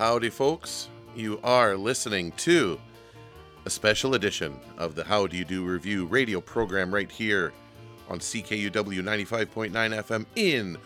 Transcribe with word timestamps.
Howdy, 0.00 0.30
folks. 0.30 0.88
You 1.14 1.38
are 1.44 1.76
listening 1.76 2.32
to 2.38 2.80
a 3.66 3.70
special 3.70 4.14
edition 4.14 4.58
of 4.78 4.94
the 4.94 5.04
How 5.04 5.26
Do 5.26 5.36
You 5.36 5.44
Do 5.44 5.62
Revue 5.62 6.06
radio 6.06 6.40
program 6.40 6.94
right 6.94 7.10
here 7.10 7.52
on 8.08 8.18
CKUW 8.18 8.72
95.9 8.72 9.70
FM 9.70 10.24
in 10.36 10.78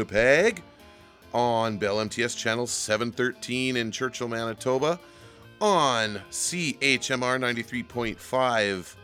Winnipeg, 0.00 0.64
on 1.32 1.78
Bell 1.78 2.00
MTS 2.00 2.34
Channel 2.34 2.66
713 2.66 3.76
in 3.76 3.92
Churchill, 3.92 4.26
Manitoba, 4.26 4.98
on 5.60 6.20
CHMR 6.32 7.38
93.5 7.38 8.96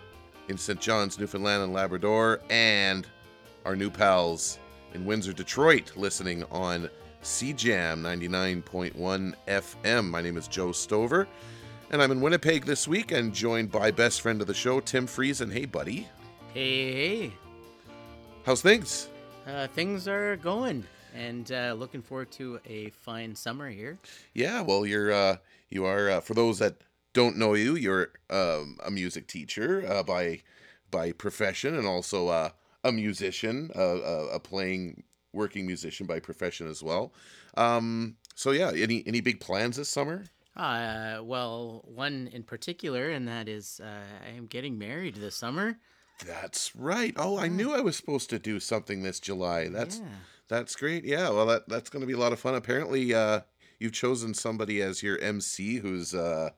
in 0.49 0.59
St. 0.59 0.81
John's, 0.81 1.21
Newfoundland 1.21 1.63
and 1.63 1.73
Labrador, 1.73 2.41
and 2.51 3.07
our 3.65 3.77
new 3.77 3.91
pals 3.91 4.59
in 4.93 5.07
Windsor, 5.07 5.33
Detroit, 5.33 5.93
listening 5.95 6.43
on 6.51 6.91
CJAM 7.27 8.03
99.1 8.03 9.35
FM. 9.49 10.09
My 10.09 10.23
name 10.23 10.37
is 10.37 10.47
Joe 10.47 10.71
Stover, 10.71 11.27
and 11.91 12.01
I'm 12.01 12.13
in 12.13 12.21
Winnipeg 12.21 12.65
this 12.65 12.87
week 12.87 13.11
and 13.11 13.35
joined 13.35 13.73
by 13.73 13.91
best 13.91 14.21
friend 14.21 14.41
of 14.41 14.47
the 14.47 14.55
show, 14.55 14.79
Tim 14.79 15.09
Friesen. 15.09 15.53
Hey, 15.53 15.65
buddy. 15.65 16.07
Hey, 16.55 16.93
hey. 16.93 17.33
How's 18.45 18.63
things? 18.63 19.09
Uh, 19.45 19.67
things 19.67 20.07
are 20.07 20.37
going, 20.37 20.85
and 21.17 21.51
uh, 21.51 21.75
looking 21.77 22.01
forward 22.01 22.31
to 22.31 22.61
a 22.65 22.91
fine 22.91 23.35
summer 23.35 23.69
here. 23.71 23.99
Yeah, 24.33 24.61
well, 24.61 24.87
you're 24.87 25.11
uh, 25.11 25.39
you 25.69 25.85
are 25.85 26.09
uh, 26.09 26.21
for 26.21 26.35
those 26.35 26.61
that 26.61 26.77
don't 27.13 27.37
know 27.37 27.55
you, 27.55 27.75
you're 27.75 28.13
um, 28.31 28.79
a 28.87 28.91
music 28.93 29.27
teacher 29.27 29.85
uh, 29.89 30.05
by 30.05 30.43
by 30.93 31.11
profession 31.11 31.77
and 31.77 31.89
also 31.89 32.29
uh, 32.29 32.51
a 32.85 32.93
musician, 32.93 33.73
uh, 33.75 34.29
a 34.33 34.39
playing 34.39 35.03
working 35.33 35.67
musician 35.67 36.07
by 36.07 36.21
profession 36.21 36.67
as 36.69 36.83
well. 36.83 37.13
Um, 37.57 38.17
so 38.35 38.51
yeah, 38.53 38.73
any 38.75 39.03
any 39.07 39.21
big 39.21 39.41
plans 39.41 39.77
this 39.77 39.89
summer? 39.89 40.25
Uh, 40.57 41.21
well, 41.23 41.83
one 41.87 42.29
in 42.33 42.43
particular, 42.43 43.11
and 43.11 43.29
that 43.29 43.49
is 43.49 43.81
uh, 43.83 44.03
I 44.27 44.37
am 44.37 44.47
getting 44.47 44.79
married 44.79 45.17
this 45.17 45.37
summer. 45.37 45.79
That's 46.25 46.75
right. 46.75 47.13
Oh, 47.17 47.39
I 47.39 47.49
knew 47.49 47.75
I 47.75 47.81
was 47.81 47.95
supposed 47.97 48.31
to 48.31 48.39
do 48.39 48.59
something 48.59 49.03
this 49.03 49.21
July. 49.21 49.69
That's 49.69 49.99
Yeah. 49.99 50.05
that's 50.49 50.75
great. 50.75 51.05
Yeah, 51.05 51.29
well, 51.31 51.45
that 51.47 51.69
that's 51.69 51.91
going 51.91 52.01
to 52.01 52.07
be 52.07 52.15
a 52.15 52.19
lot 52.19 52.33
of 52.33 52.41
fun. 52.41 52.55
Apparently, 52.55 53.13
uh, 53.13 53.41
you've 53.79 53.93
chosen 53.93 54.33
somebody 54.33 54.81
as 54.81 55.03
your 55.03 55.19
MC 55.19 55.77
who's 55.77 56.15
uh, 56.15 56.51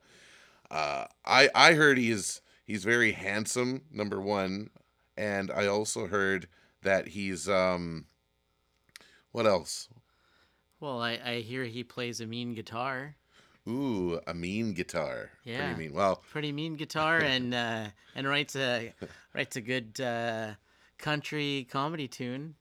uh, 0.70 1.06
I 1.24 1.50
I 1.54 1.74
heard 1.74 1.98
he's 1.98 2.40
he's 2.64 2.84
very 2.84 3.12
handsome. 3.12 3.82
Number 3.90 4.20
one, 4.20 4.70
and 5.16 5.50
I 5.50 5.66
also 5.66 6.06
heard 6.06 6.46
that 6.82 7.08
he's 7.08 7.48
um, 7.48 8.06
what 9.32 9.46
else? 9.46 9.88
Well, 10.80 11.00
I, 11.00 11.18
I 11.24 11.34
hear 11.40 11.64
he 11.64 11.82
plays 11.84 12.20
a 12.20 12.26
mean 12.26 12.54
guitar. 12.54 13.16
Ooh, 13.68 14.20
a 14.26 14.32
mean 14.34 14.72
guitar. 14.72 15.30
Yeah. 15.44 15.58
Pretty 15.66 15.78
mean. 15.88 15.92
Well, 15.94 16.22
Pretty 16.30 16.52
mean 16.52 16.76
guitar, 16.82 17.18
and 17.18 17.52
uh, 17.54 17.86
and 18.14 18.26
writes 18.28 18.56
a 18.56 18.94
writes 19.34 19.56
a 19.56 19.60
good 19.60 20.00
uh, 20.00 20.52
country 20.98 21.66
comedy 21.70 22.08
tune. 22.08 22.54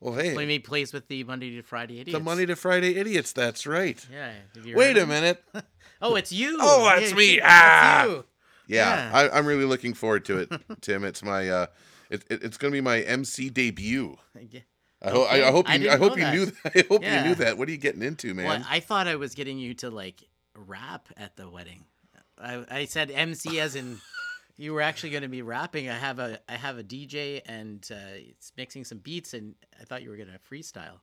well, 0.00 0.14
hey, 0.14 0.34
Play 0.34 0.46
me 0.46 0.58
plays 0.58 0.92
with 0.92 1.06
the 1.08 1.22
Monday 1.24 1.54
to 1.56 1.62
Friday 1.62 2.00
idiots. 2.00 2.18
the 2.18 2.24
Monday 2.24 2.46
to 2.46 2.56
Friday 2.56 2.96
idiots. 2.96 3.32
That's 3.32 3.66
right. 3.66 4.04
Yeah. 4.10 4.32
Wait 4.74 4.96
a 4.98 5.06
minute. 5.06 5.42
Oh, 6.02 6.16
it's 6.16 6.32
you. 6.32 6.58
Oh, 6.60 6.84
that's 6.84 7.12
Yeah, 7.12 7.16
me. 7.16 7.34
it's 7.36 7.44
Ah! 7.46 8.04
you. 8.04 8.24
Yeah, 8.66 9.08
Yeah. 9.10 9.10
I, 9.16 9.38
I'm 9.38 9.46
really 9.46 9.64
looking 9.64 9.94
forward 9.94 10.26
to 10.26 10.36
it, 10.38 10.52
Tim. 10.82 11.02
It's 11.02 11.22
my 11.22 11.48
uh, 11.48 11.66
it, 12.10 12.24
it, 12.28 12.42
it's 12.42 12.58
gonna 12.58 12.72
be 12.72 12.82
my 12.82 13.00
MC 13.00 13.48
debut. 13.48 14.16
Yeah. 14.50 14.60
I, 15.04 15.10
ho- 15.10 15.22
I, 15.24 15.48
I 15.48 15.50
hope 15.50 15.68
you 15.68 15.74
I, 15.74 15.78
didn't 15.78 15.98
hope 16.00 16.18
you 16.18 16.30
knew 16.30 16.44
that. 16.46 16.62
that. 16.64 16.76
I 16.84 16.86
hope 16.88 17.02
you 17.04 17.20
knew 17.28 17.34
that. 17.36 17.58
What 17.58 17.68
are 17.68 17.70
you 17.72 17.76
getting 17.78 18.02
into, 18.02 18.32
man? 18.34 18.46
Well, 18.46 18.66
I 18.68 18.80
thought 18.80 19.06
I 19.06 19.16
was 19.16 19.34
getting 19.34 19.58
you 19.58 19.74
to 19.74 19.90
like 19.90 20.22
rap 20.56 21.08
at 21.16 21.36
the 21.36 21.48
wedding. 21.48 21.84
I, 22.40 22.64
I 22.70 22.84
said 22.86 23.10
MC 23.10 23.60
as 23.66 23.76
in 23.76 24.00
you 24.56 24.72
were 24.72 24.80
actually 24.80 25.10
going 25.10 25.22
to 25.22 25.28
be 25.28 25.42
rapping. 25.42 25.88
I 25.90 25.98
have 25.98 26.18
a 26.18 26.38
I 26.48 26.54
have 26.56 26.78
a 26.78 26.82
DJ 26.84 27.42
and 27.46 27.86
uh, 27.90 27.96
it's 28.16 28.52
mixing 28.56 28.84
some 28.84 28.98
beats, 28.98 29.34
and 29.34 29.54
I 29.80 29.84
thought 29.84 30.02
you 30.02 30.10
were 30.10 30.16
going 30.16 30.28
to 30.30 30.38
freestyle. 30.38 31.00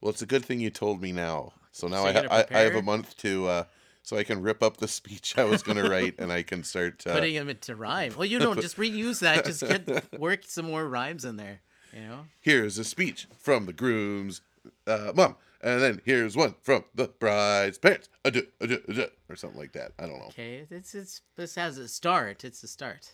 well, 0.00 0.10
it's 0.10 0.22
a 0.22 0.26
good 0.26 0.44
thing 0.44 0.60
you 0.60 0.70
told 0.70 1.00
me 1.02 1.12
now. 1.12 1.52
So 1.72 1.88
now 1.88 2.02
So 2.04 2.08
I, 2.08 2.12
ha- 2.12 2.26
I 2.30 2.46
I 2.50 2.60
have 2.60 2.74
a 2.74 2.82
month 2.82 3.16
to 3.18 3.46
uh, 3.48 3.64
so 4.02 4.16
I 4.16 4.24
can 4.24 4.42
rip 4.42 4.62
up 4.62 4.76
the 4.76 4.88
speech 4.88 5.38
I 5.38 5.44
was 5.44 5.62
gonna 5.62 5.88
write 5.90 6.16
and 6.18 6.30
I 6.30 6.42
can 6.42 6.62
start. 6.64 7.06
Uh, 7.06 7.14
Putting 7.14 7.34
them 7.34 7.48
into 7.48 7.74
rhyme. 7.74 8.14
Well, 8.16 8.26
you 8.26 8.38
don't 8.38 8.60
just 8.60 8.76
reuse 8.76 9.20
that. 9.20 9.44
Just 9.46 9.62
get 9.66 10.20
work 10.20 10.40
some 10.46 10.66
more 10.66 10.86
rhymes 10.86 11.24
in 11.24 11.36
there. 11.36 11.60
You 11.92 12.00
know. 12.00 12.26
here's 12.40 12.78
a 12.78 12.84
speech 12.84 13.26
from 13.36 13.66
the 13.66 13.72
groom's 13.72 14.40
uh, 14.86 15.12
mom, 15.14 15.36
and 15.60 15.80
then 15.82 16.00
here's 16.04 16.36
one 16.36 16.54
from 16.62 16.84
the 16.94 17.08
bride's 17.08 17.78
parents, 17.78 18.08
Adu, 18.24 18.46
adu, 18.60 18.84
adu, 18.86 19.10
or 19.28 19.36
something 19.36 19.58
like 19.58 19.72
that. 19.72 19.92
I 19.98 20.06
don't 20.06 20.18
know. 20.18 20.26
Okay. 20.26 20.66
It's 20.70 20.94
it's 20.94 21.20
this 21.36 21.54
has 21.56 21.78
a 21.78 21.88
start. 21.88 22.44
It's 22.44 22.62
a 22.62 22.68
start. 22.68 23.12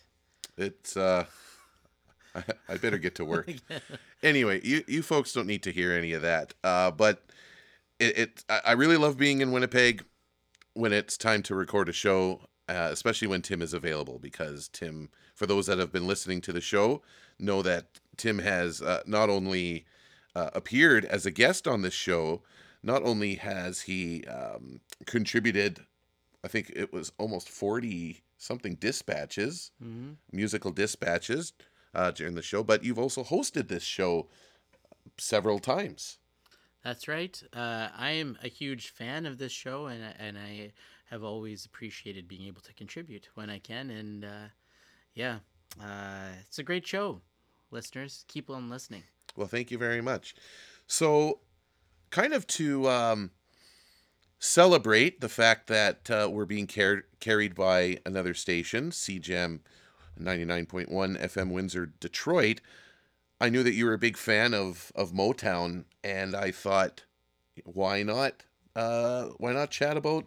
It's 0.57 0.97
uh 0.97 1.25
I, 2.35 2.43
I 2.69 2.77
better 2.77 2.99
get 2.99 3.15
to 3.17 3.25
work. 3.25 3.51
anyway, 4.23 4.61
you 4.63 4.85
you 4.87 5.03
folks 5.03 5.33
don't 5.33 5.47
need 5.47 5.63
to 5.65 5.73
hear 5.73 5.93
any 5.93 6.13
of 6.13 6.23
that. 6.23 6.55
Uh 6.63 6.91
but 6.91 7.25
it, 7.99 8.19
it 8.19 8.45
I 8.49 8.61
I 8.67 8.73
really 8.73 8.97
love 8.97 9.17
being 9.17 9.41
in 9.41 9.53
Winnipeg 9.53 10.05
when 10.75 10.93
it's 10.93 11.17
time 11.17 11.43
to 11.43 11.55
record 11.55 11.89
a 11.89 11.93
show, 11.93 12.43
uh, 12.69 12.89
especially 12.93 13.27
when 13.27 13.43
Tim 13.43 13.63
is 13.63 13.75
available 13.75 14.19
because 14.19 14.69
Tim 14.69 15.09
for 15.35 15.47
those 15.47 15.67
that 15.67 15.79
have 15.79 15.93
been 15.93 16.07
listening 16.07 16.41
to 16.43 16.53
the 16.53 16.61
show 16.61 17.03
know 17.39 17.63
that 17.63 18.01
Tim 18.19 18.41
has 18.41 18.83
uh, 18.83 19.03
not 19.07 19.31
only 19.31 19.87
uh, 20.35 20.51
appeared 20.55 21.05
as 21.07 21.27
a 21.27 21.31
guest 21.31 21.67
on 21.69 21.83
this 21.83 21.95
show, 21.95 22.43
not 22.83 23.03
only 23.03 23.37
has 23.37 23.83
he 23.83 24.25
um, 24.27 24.81
contributed 25.07 25.87
I 26.45 26.49
think 26.49 26.73
it 26.77 26.93
was 26.93 27.13
almost 27.19 27.49
40 27.49 28.25
something 28.39 28.77
dispatches 28.77 29.73
hmm 29.81 30.13
musical 30.33 30.73
dispatches 30.73 31.53
uh, 31.95 32.11
during 32.13 32.35
the 32.35 32.43
show, 32.43 32.63
but 32.65 32.85
you've 32.85 32.99
also 32.99 33.25
hosted 33.25 33.69
this 33.69 33.83
show 33.85 34.29
several 35.19 35.59
times. 35.61 36.19
That's 36.83 37.09
right. 37.09 37.41
Uh, 37.53 37.91
I 37.93 38.13
am 38.13 38.39
a 38.43 38.49
huge 38.49 38.89
fan 38.89 39.27
of 39.27 39.39
this 39.39 39.53
show, 39.53 39.87
and 39.87 40.05
I- 40.05 40.17
and 40.19 40.39
I 40.39 40.73
have 41.07 41.23
always 41.23 41.65
appreciated 41.65 42.29
being 42.29 42.47
able 42.47 42.63
to 42.63 42.75
contribute 42.75 43.27
when 43.35 43.51
I 43.51 43.59
can. 43.59 43.91
And 43.91 44.25
uh, 44.25 44.49
yeah, 45.15 45.41
uh, 45.81 46.35
it's 46.41 46.59
a 46.59 46.65
great 46.65 46.87
show, 46.87 47.23
listeners. 47.71 48.25
Keep 48.29 48.51
on 48.51 48.69
listening. 48.69 49.05
Well, 49.37 49.49
thank 49.49 49.71
you 49.71 49.79
very 49.79 50.01
much. 50.01 50.35
So, 50.87 51.41
kind 52.11 52.33
of 52.33 52.47
to 52.49 52.89
um, 52.89 53.31
celebrate 54.39 55.21
the 55.21 55.29
fact 55.29 55.67
that 55.69 56.11
uh, 56.11 56.29
we're 56.31 56.45
being 56.45 56.67
car- 56.67 57.05
carried 57.21 57.55
by 57.55 57.99
another 58.07 58.35
station, 58.35 58.91
CJAM 58.91 59.61
99.1 60.21 60.89
FM 60.89 61.51
Windsor, 61.51 61.87
Detroit. 62.01 62.61
I 63.41 63.49
knew 63.49 63.63
that 63.63 63.75
you 63.75 63.87
were 63.87 63.95
a 63.95 63.99
big 63.99 64.17
fan 64.17 64.53
of 64.53 64.91
of 64.97 65.13
Motown, 65.13 65.85
and 66.03 66.35
I 66.35 66.51
thought, 66.51 67.05
why 67.65 68.03
not? 68.03 68.43
Uh, 68.75 69.27
why 69.39 69.53
not 69.53 69.71
chat 69.71 69.97
about 69.97 70.27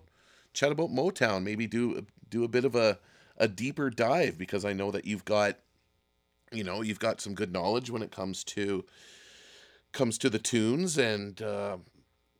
chat 0.53 0.71
about 0.71 0.91
Motown? 0.91 1.43
Maybe 1.43 1.67
do 1.67 2.05
do 2.29 2.43
a 2.43 2.47
bit 2.47 2.63
of 2.63 2.75
a 2.75 2.99
a 3.37 3.47
deeper 3.47 3.89
dive 3.89 4.37
because 4.37 4.63
I 4.63 4.73
know 4.73 4.91
that 4.91 5.05
you've 5.05 5.25
got, 5.25 5.57
you 6.51 6.63
know, 6.63 6.81
you've 6.81 6.99
got 6.99 7.21
some 7.21 7.33
good 7.33 7.51
knowledge 7.51 7.89
when 7.89 8.01
it 8.01 8.11
comes 8.11 8.43
to 8.43 8.85
comes 9.91 10.17
to 10.17 10.29
the 10.29 10.39
tunes 10.39 10.97
and 10.97 11.41
uh, 11.41 11.77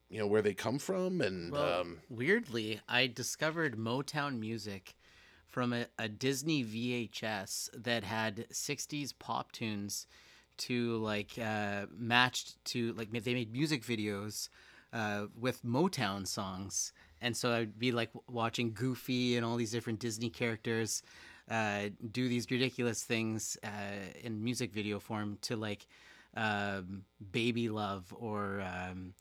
you 0.10 0.20
know 0.20 0.28
where 0.28 0.42
they 0.42 0.54
come 0.54 0.80
from 0.80 1.22
and 1.22 1.52
Well, 1.52 1.82
um, 1.82 2.00
weirdly, 2.10 2.82
I 2.88 3.08
discovered 3.08 3.78
Motown 3.78 4.40
music 4.40 4.96
from 5.50 5.74
a, 5.74 5.86
a 6.00 6.08
Disney 6.08 6.64
VHS 6.64 7.70
that 7.84 8.04
had 8.06 8.48
60s 8.50 9.14
pop 9.18 9.52
tunes 9.52 10.08
to 10.58 10.98
like 10.98 11.38
uh, 11.38 11.88
matched 11.98 12.64
to 12.66 12.94
like 12.94 13.12
they 13.12 13.34
made 13.34 13.52
music 13.52 13.84
videos 13.84 14.50
uh, 14.94 15.26
with 15.40 15.64
Motown 15.66 16.28
songs. 16.28 16.94
And 17.22 17.38
so 17.38 17.52
I'd 17.52 17.78
be 17.78 17.92
like 17.92 18.10
watching 18.28 18.74
Goofy 18.74 19.38
and 19.38 19.46
all 19.46 19.56
these 19.56 19.72
different 19.72 20.00
Disney 20.00 20.30
characters 20.30 21.04
uh, 21.52 21.90
do 22.12 22.30
these 22.30 22.50
ridiculous 22.50 23.04
things 23.04 23.58
uh, 23.64 23.70
in 24.24 24.44
music 24.44 24.72
video 24.74 25.00
form 25.00 25.38
to 25.42 25.56
like 25.58 25.86
um, 26.38 27.04
Baby 27.32 27.68
Love 27.70 28.14
or 28.18 28.62
um, 28.62 29.14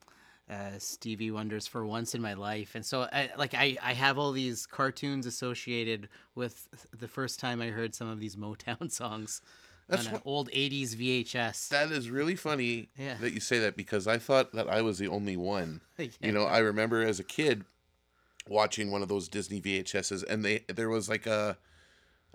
uh, 0.49 0.79
Stevie 0.79 1.31
Wonder's 1.33 1.67
for 1.67 1.85
once 1.85 2.15
in 2.15 2.23
my 2.23 2.35
life, 2.35 2.75
and 2.77 2.87
so 2.87 3.03
I 3.13 3.31
like 3.37 3.55
I, 3.55 3.77
I 3.83 3.93
have 3.95 4.17
all 4.19 4.33
these 4.33 4.65
cartoons 4.67 5.27
associated 5.27 6.09
with 6.35 6.69
the 6.97 7.09
first 7.09 7.41
time 7.41 7.61
I 7.61 7.69
heard 7.69 7.95
some 7.95 8.09
of 8.09 8.21
these 8.21 8.37
Motown 8.37 8.91
songs 9.03 9.43
That's 9.89 10.03
on 10.03 10.09
an 10.09 10.13
what- 10.15 10.23
old 10.27 10.51
'80s 10.51 10.95
VHS. 10.97 11.69
that 11.71 11.91
is 11.91 12.11
really 12.11 12.37
funny 12.37 12.89
Yeah. 12.97 13.15
that 13.21 13.33
you 13.33 13.41
say 13.41 13.59
that 13.61 13.77
because 13.77 14.07
I 14.07 14.19
thought 14.19 14.53
that 14.55 14.69
I 14.69 14.83
was 14.83 14.99
the 14.99 15.09
only 15.09 15.37
one. 15.37 15.81
Yeah. 15.99 16.07
You 16.23 16.33
know, 16.33 16.45
I 16.45 16.59
remember 16.59 17.03
as 17.03 17.21
a 17.21 17.25
kid 17.25 17.65
watching 18.49 18.91
one 18.91 19.03
of 19.03 19.09
those 19.09 19.29
Disney 19.29 19.61
VHSs, 19.61 20.25
and 20.29 20.45
they 20.45 20.61
there 20.69 20.89
was 20.89 21.09
like 21.09 21.27
a, 21.27 21.59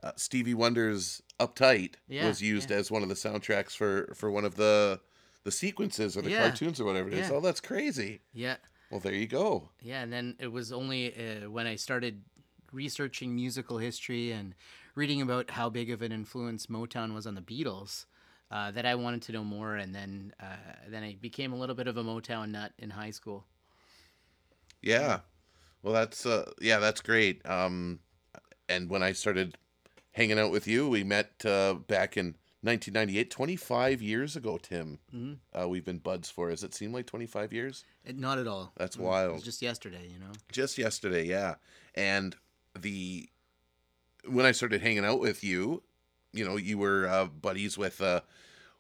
uh 0.04 0.12
Stevie 0.16 0.54
Wonder's 0.54 1.22
"Uptight" 1.40 1.96
Yeah, 2.08 2.28
was 2.28 2.42
used 2.42 2.72
yeah. 2.72 2.78
as 2.78 2.92
one 2.92 3.04
of 3.04 3.10
the 3.10 3.16
soundtracks 3.16 3.76
for 3.76 4.14
for 4.16 4.32
one 4.32 4.46
of 4.46 4.56
the 4.56 5.00
the 5.44 5.52
sequences 5.52 6.18
or 6.18 6.22
the 6.22 6.32
Yeah, 6.32 6.40
cartoons 6.40 6.80
or 6.80 6.86
whatever 6.86 7.10
it 7.10 7.14
is. 7.14 7.32
Oh, 7.32 7.40
that's 7.40 7.62
crazy. 7.62 8.22
Yeah. 8.34 8.58
Well, 8.90 9.00
there 9.00 9.14
you 9.14 9.28
go. 9.28 9.70
Yeah, 9.82 10.02
and 10.02 10.12
then 10.12 10.36
it 10.40 10.52
was 10.52 10.72
only 10.72 11.14
uh, 11.16 11.50
when 11.50 11.68
I 11.68 11.76
started 11.76 12.24
researching 12.72 13.36
musical 13.36 13.78
history 13.78 14.32
and 14.32 14.54
reading 14.96 15.22
about 15.22 15.52
how 15.52 15.70
big 15.70 15.90
of 15.92 16.02
an 16.02 16.12
influence 16.12 16.68
Motown 16.68 17.14
was 17.14 17.26
on 17.28 17.36
the 17.36 17.42
Beatles 17.42 18.06
uh, 18.52 18.72
that 18.72 18.86
I 18.86 18.96
wanted 18.96 19.22
to 19.24 19.32
know 19.32 19.44
more, 19.44 19.76
and 19.76 19.94
then 19.94 20.34
uh, 20.40 20.56
then 20.88 21.04
I 21.04 21.16
became 21.20 21.54
a 21.54 21.56
little 21.56 21.76
bit 21.76 21.88
of 21.88 21.98
a 21.98 22.04
Motown 22.04 22.50
nut 22.52 22.74
in 22.80 22.90
high 22.92 23.12
school. 23.12 23.46
Yeah. 24.82 25.20
Well, 25.84 25.94
that's 25.94 26.26
uh, 26.26 26.52
yeah, 26.60 26.80
that's 26.80 27.02
great. 27.02 27.48
Um, 27.48 28.00
and 28.68 28.90
when 28.90 29.04
I 29.04 29.12
started 29.14 29.58
hanging 30.16 30.40
out 30.40 30.52
with 30.52 30.66
you, 30.68 30.88
we 30.90 31.04
met 31.04 31.46
uh, 31.46 31.76
back 31.76 32.18
in 32.18 32.36
1998, 32.62 33.30
25 33.30 34.02
years 34.02 34.36
ago, 34.36 34.58
Tim. 34.58 34.98
Mm-hmm. 35.14 35.34
Uh, 35.62 35.68
we've 35.68 35.86
been 35.86 36.00
buds 36.00 36.30
for. 36.30 36.50
Does 36.50 36.64
it 36.64 36.74
seem 36.74 36.92
like 36.92 37.06
25 37.06 37.54
years? 37.54 37.84
It, 38.04 38.18
not 38.18 38.40
at 38.40 38.48
all. 38.48 38.72
That's 38.78 38.96
Mm, 38.96 39.02
It 39.02 39.04
wild. 39.04 39.34
was 39.34 39.44
just 39.44 39.62
yesterday, 39.62 40.08
you 40.12 40.20
know. 40.20 40.32
Just 40.52 40.78
yesterday, 40.78 41.26
yeah. 41.28 41.56
And 41.94 42.36
the 42.80 43.30
when 44.28 44.46
I 44.46 44.52
started 44.54 44.82
hanging 44.82 45.06
out 45.06 45.20
with 45.20 45.44
you, 45.44 45.84
you 46.34 46.44
know, 46.44 46.56
you 46.58 46.78
were 46.80 47.08
uh, 47.08 47.26
buddies 47.26 47.78
with 47.78 48.02
uh, 48.02 48.22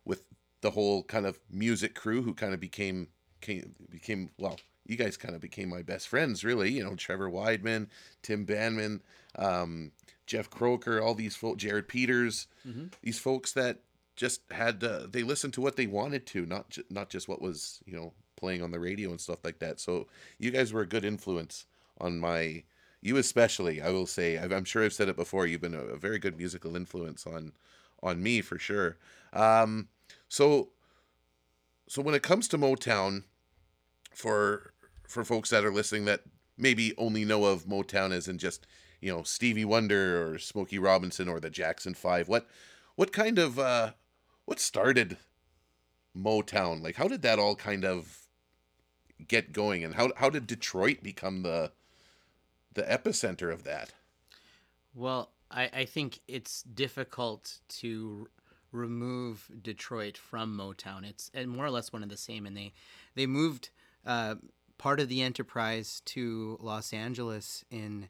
with 0.04 0.24
the 0.62 0.72
whole 0.72 1.04
kind 1.04 1.26
of 1.28 1.40
music 1.52 1.94
crew 1.94 2.24
who 2.24 2.34
kind 2.34 2.54
of 2.54 2.60
became 2.60 3.10
came, 3.42 3.76
became 3.92 4.32
well. 4.40 4.58
You 4.88 4.96
guys 4.98 5.18
kind 5.18 5.34
of 5.36 5.42
became 5.42 5.70
my 5.70 5.82
best 5.84 6.08
friends, 6.08 6.44
really. 6.44 6.72
You 6.72 6.84
know, 6.84 6.96
Trevor 6.96 7.30
Weidman, 7.30 7.88
Tim 8.24 8.46
Banman, 8.46 9.02
um, 9.38 9.92
Jeff 10.26 10.50
Croker, 10.50 11.00
all 11.02 11.14
these 11.16 11.36
folks, 11.36 11.62
Jared 11.62 11.88
Peters, 11.88 12.48
Mhm. 12.68 12.92
these 13.02 13.20
folks 13.20 13.52
that 13.54 13.80
just 14.16 14.42
had 14.52 14.84
uh, 14.84 15.08
they 15.10 15.24
listened 15.24 15.54
to 15.54 15.62
what 15.62 15.76
they 15.76 15.88
wanted 15.88 16.26
to, 16.28 16.46
not 16.46 16.70
ju- 16.70 16.86
not 16.90 17.10
just 17.10 17.28
what 17.28 17.42
was 17.42 17.80
you 17.86 17.94
know 17.96 18.14
playing 18.38 18.62
on 18.62 18.72
the 18.72 18.80
radio 18.80 19.10
and 19.12 19.20
stuff 19.22 19.44
like 19.44 19.60
that. 19.60 19.80
So 19.80 20.08
you 20.40 20.52
guys 20.52 20.74
were 20.74 20.82
a 20.82 20.88
good 20.88 21.06
influence 21.06 21.66
on 22.00 22.20
my 22.20 22.64
you 23.02 23.18
especially. 23.18 23.82
I 23.82 23.90
will 23.90 24.08
say 24.08 24.38
I've, 24.38 24.52
I'm 24.52 24.66
sure 24.66 24.84
I've 24.84 24.94
said 24.94 25.10
it 25.10 25.16
before. 25.16 25.46
You've 25.46 25.62
been 25.62 25.76
a, 25.76 25.82
a 25.82 25.98
very 25.98 26.18
good 26.20 26.38
musical 26.38 26.76
influence 26.76 27.28
on 27.28 27.54
on 28.02 28.22
me 28.24 28.42
for 28.42 28.58
sure. 28.58 28.98
Um, 29.34 29.90
so 30.28 30.70
so 31.88 32.02
when 32.02 32.16
it 32.16 32.24
comes 32.24 32.48
to 32.48 32.58
Motown, 32.58 33.24
for 34.14 34.74
for 35.08 35.24
folks 35.24 35.50
that 35.52 35.64
are 35.66 35.72
listening 35.72 36.06
that 36.06 36.22
maybe 36.58 36.94
only 36.98 37.26
know 37.26 37.46
of 37.46 37.66
Motown 37.66 38.12
as 38.12 38.28
in 38.28 38.38
just 38.38 38.66
you 39.06 39.12
know 39.12 39.22
Stevie 39.22 39.66
Wonder 39.66 40.28
or 40.28 40.40
Smokey 40.40 40.80
Robinson 40.80 41.30
or 41.30 41.40
the 41.40 41.52
Jackson 41.52 41.94
Five, 41.94 42.28
what 42.28 42.48
what 42.96 43.14
kind 43.14 43.38
of 43.38 43.60
uh, 43.60 43.92
what 44.46 44.60
started 44.60 45.18
Motown? 46.18 46.82
Like 46.82 46.96
how 46.96 47.08
did 47.08 47.22
that 47.22 47.38
all 47.38 47.56
kind 47.56 47.86
of 47.86 48.26
get 49.28 49.54
going, 49.54 49.84
and 49.84 49.94
how 49.94 50.12
how 50.18 50.32
did 50.32 50.48
Detroit 50.48 51.04
become 51.04 51.44
the 51.44 51.72
the 52.74 52.82
epicenter 52.82 53.54
of 53.54 53.64
that? 53.64 53.94
Well, 54.96 55.30
I, 55.52 55.70
I 55.72 55.86
think 55.86 56.22
it's 56.28 56.64
difficult 56.64 57.60
to 57.82 58.28
remove 58.72 59.52
Detroit 59.62 60.18
from 60.18 60.58
Motown. 60.58 61.08
It's 61.08 61.30
and 61.32 61.52
more 61.52 61.66
or 61.66 61.72
less 61.72 61.94
one 61.94 62.02
of 62.02 62.10
the 62.10 62.18
same, 62.18 62.48
and 62.48 62.58
they 62.58 62.74
they 63.14 63.28
moved 63.28 63.70
uh, 64.04 64.36
part 64.80 65.00
of 65.00 65.10
the 65.10 65.22
enterprise 65.22 66.02
to 66.06 66.58
Los 66.60 66.92
Angeles 66.92 67.64
in 67.70 68.10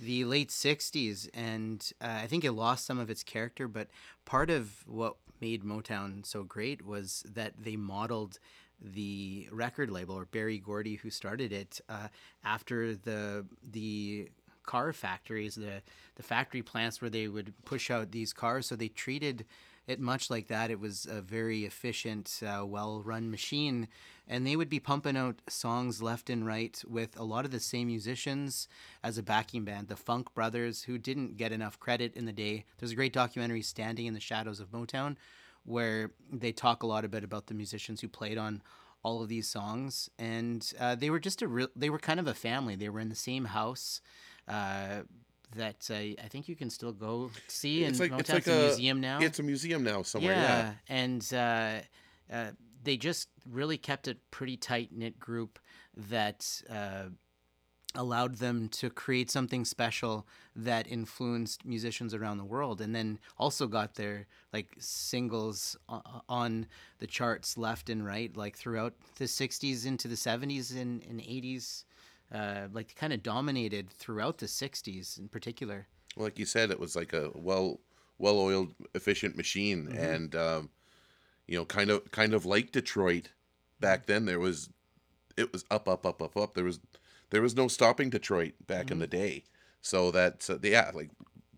the 0.00 0.24
late 0.24 0.50
'60s, 0.50 1.28
and 1.34 1.90
uh, 2.00 2.20
I 2.22 2.26
think 2.26 2.44
it 2.44 2.52
lost 2.52 2.86
some 2.86 2.98
of 2.98 3.10
its 3.10 3.22
character. 3.22 3.68
But 3.68 3.88
part 4.24 4.50
of 4.50 4.86
what 4.86 5.16
made 5.40 5.62
Motown 5.64 6.24
so 6.24 6.42
great 6.42 6.84
was 6.84 7.24
that 7.34 7.54
they 7.62 7.76
modeled 7.76 8.38
the 8.80 9.48
record 9.50 9.90
label 9.90 10.16
or 10.16 10.26
Berry 10.26 10.58
Gordy 10.58 10.96
who 10.96 11.10
started 11.10 11.52
it 11.52 11.80
uh, 11.88 12.08
after 12.44 12.94
the 12.94 13.46
the 13.70 14.28
car 14.64 14.92
factories 14.92 15.54
the 15.54 15.80
the 16.16 16.22
factory 16.22 16.62
plants 16.62 17.00
where 17.00 17.10
they 17.10 17.28
would 17.28 17.54
push 17.64 17.90
out 17.90 18.10
these 18.10 18.32
cars 18.32 18.66
so 18.66 18.76
they 18.76 18.88
treated 18.88 19.46
it 19.86 20.00
much 20.00 20.30
like 20.30 20.48
that 20.48 20.70
it 20.70 20.80
was 20.80 21.06
a 21.10 21.20
very 21.20 21.64
efficient 21.64 22.40
uh, 22.46 22.64
well 22.64 23.02
run 23.02 23.30
machine 23.30 23.88
and 24.28 24.46
they 24.46 24.56
would 24.56 24.68
be 24.68 24.80
pumping 24.80 25.16
out 25.16 25.40
songs 25.48 26.02
left 26.02 26.28
and 26.28 26.46
right 26.46 26.82
with 26.88 27.18
a 27.18 27.24
lot 27.24 27.44
of 27.44 27.50
the 27.50 27.60
same 27.60 27.86
musicians 27.86 28.68
as 29.02 29.16
a 29.16 29.22
backing 29.22 29.64
band 29.64 29.88
the 29.88 29.96
Funk 29.96 30.32
Brothers 30.34 30.82
who 30.82 30.98
didn't 30.98 31.36
get 31.36 31.52
enough 31.52 31.78
credit 31.78 32.14
in 32.14 32.26
the 32.26 32.32
day 32.32 32.64
there's 32.78 32.92
a 32.92 32.96
great 32.96 33.12
documentary 33.12 33.62
Standing 33.62 34.06
in 34.06 34.14
the 34.14 34.20
Shadows 34.20 34.60
of 34.60 34.70
Motown 34.70 35.16
where 35.64 36.12
they 36.32 36.52
talk 36.52 36.82
a 36.82 36.86
lot 36.86 37.04
about 37.04 37.24
about 37.24 37.46
the 37.46 37.54
musicians 37.54 38.00
who 38.00 38.08
played 38.08 38.38
on 38.38 38.62
all 39.06 39.22
of 39.22 39.28
these 39.28 39.46
songs, 39.46 40.10
and 40.18 40.72
uh, 40.80 40.96
they 40.96 41.10
were 41.10 41.20
just 41.20 41.40
a 41.40 41.46
real. 41.46 41.68
They 41.76 41.90
were 41.90 41.98
kind 42.00 42.18
of 42.18 42.26
a 42.26 42.34
family. 42.34 42.74
They 42.74 42.88
were 42.88 42.98
in 42.98 43.08
the 43.08 43.14
same 43.14 43.44
house. 43.44 44.00
Uh, 44.48 45.02
that 45.54 45.88
uh, 45.90 45.94
I 45.94 46.28
think 46.28 46.48
you 46.48 46.56
can 46.56 46.70
still 46.70 46.92
go 46.92 47.30
see 47.46 47.84
in 47.84 47.90
It's 47.90 48.00
like- 48.00 48.12
it's 48.18 48.30
like 48.30 48.46
a, 48.46 48.66
museum 48.66 49.00
now. 49.00 49.20
It's 49.20 49.38
a 49.38 49.42
museum 49.42 49.84
now 49.84 50.02
somewhere. 50.02 50.32
yeah, 50.32 50.42
Yeah. 50.42 50.72
and 50.88 51.32
uh, 51.32 52.34
uh, 52.34 52.50
they 52.82 52.96
just 52.96 53.28
really 53.50 53.78
kept 53.78 54.08
a 54.08 54.16
pretty 54.30 54.56
tight 54.56 54.90
knit 54.92 55.18
group 55.18 55.58
that 55.96 56.62
uh, 56.68 57.04
allowed 57.94 58.36
them 58.36 58.68
to 58.68 58.90
create 58.90 59.30
something 59.30 59.64
special 59.64 60.26
that 60.54 60.86
influenced 60.86 61.64
musicians 61.64 62.12
around 62.12 62.36
the 62.38 62.44
world 62.44 62.80
and 62.80 62.94
then 62.94 63.18
also 63.38 63.66
got 63.66 63.94
their 63.94 64.26
like 64.52 64.74
singles 64.78 65.76
on 66.28 66.66
the 66.98 67.06
charts 67.06 67.56
left 67.56 67.88
and 67.88 68.04
right 68.04 68.36
like 68.36 68.56
throughout 68.56 68.94
the 69.16 69.24
60s 69.24 69.86
into 69.86 70.08
the 70.08 70.14
70s 70.14 70.76
and, 70.76 71.02
and 71.08 71.20
80s 71.20 71.84
uh, 72.32 72.68
like 72.72 72.94
kind 72.96 73.12
of 73.12 73.22
dominated 73.22 73.90
throughout 73.90 74.38
the 74.38 74.46
60s 74.46 75.18
in 75.18 75.28
particular 75.28 75.86
like 76.16 76.38
you 76.38 76.46
said, 76.46 76.70
it 76.70 76.80
was 76.80 76.96
like 76.96 77.12
a 77.12 77.30
well 77.34 77.80
well 78.18 78.38
oiled, 78.38 78.74
efficient 78.94 79.36
machine, 79.36 79.94
and 79.94 80.34
um, 80.34 80.70
you 81.46 81.56
know, 81.56 81.64
kind 81.64 81.90
of 81.90 82.10
kind 82.10 82.34
of 82.34 82.46
like 82.46 82.72
Detroit 82.72 83.30
back 83.78 84.06
then. 84.06 84.24
There 84.24 84.40
was 84.40 84.70
it 85.36 85.52
was 85.52 85.64
up, 85.70 85.88
up, 85.88 86.06
up, 86.06 86.22
up, 86.22 86.36
up. 86.36 86.54
There 86.54 86.64
was 86.64 86.80
there 87.30 87.42
was 87.42 87.54
no 87.54 87.68
stopping 87.68 88.10
Detroit 88.10 88.54
back 88.66 88.90
in 88.90 88.98
the 88.98 89.06
day. 89.06 89.44
So 89.82 90.10
that's 90.10 90.48
uh, 90.50 90.58
yeah, 90.62 90.90
like 90.94 91.10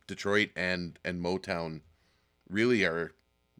Detroit 0.06 0.50
and 0.56 0.98
and 1.04 1.22
Motown 1.22 1.82
really 2.48 2.84
are 2.84 3.12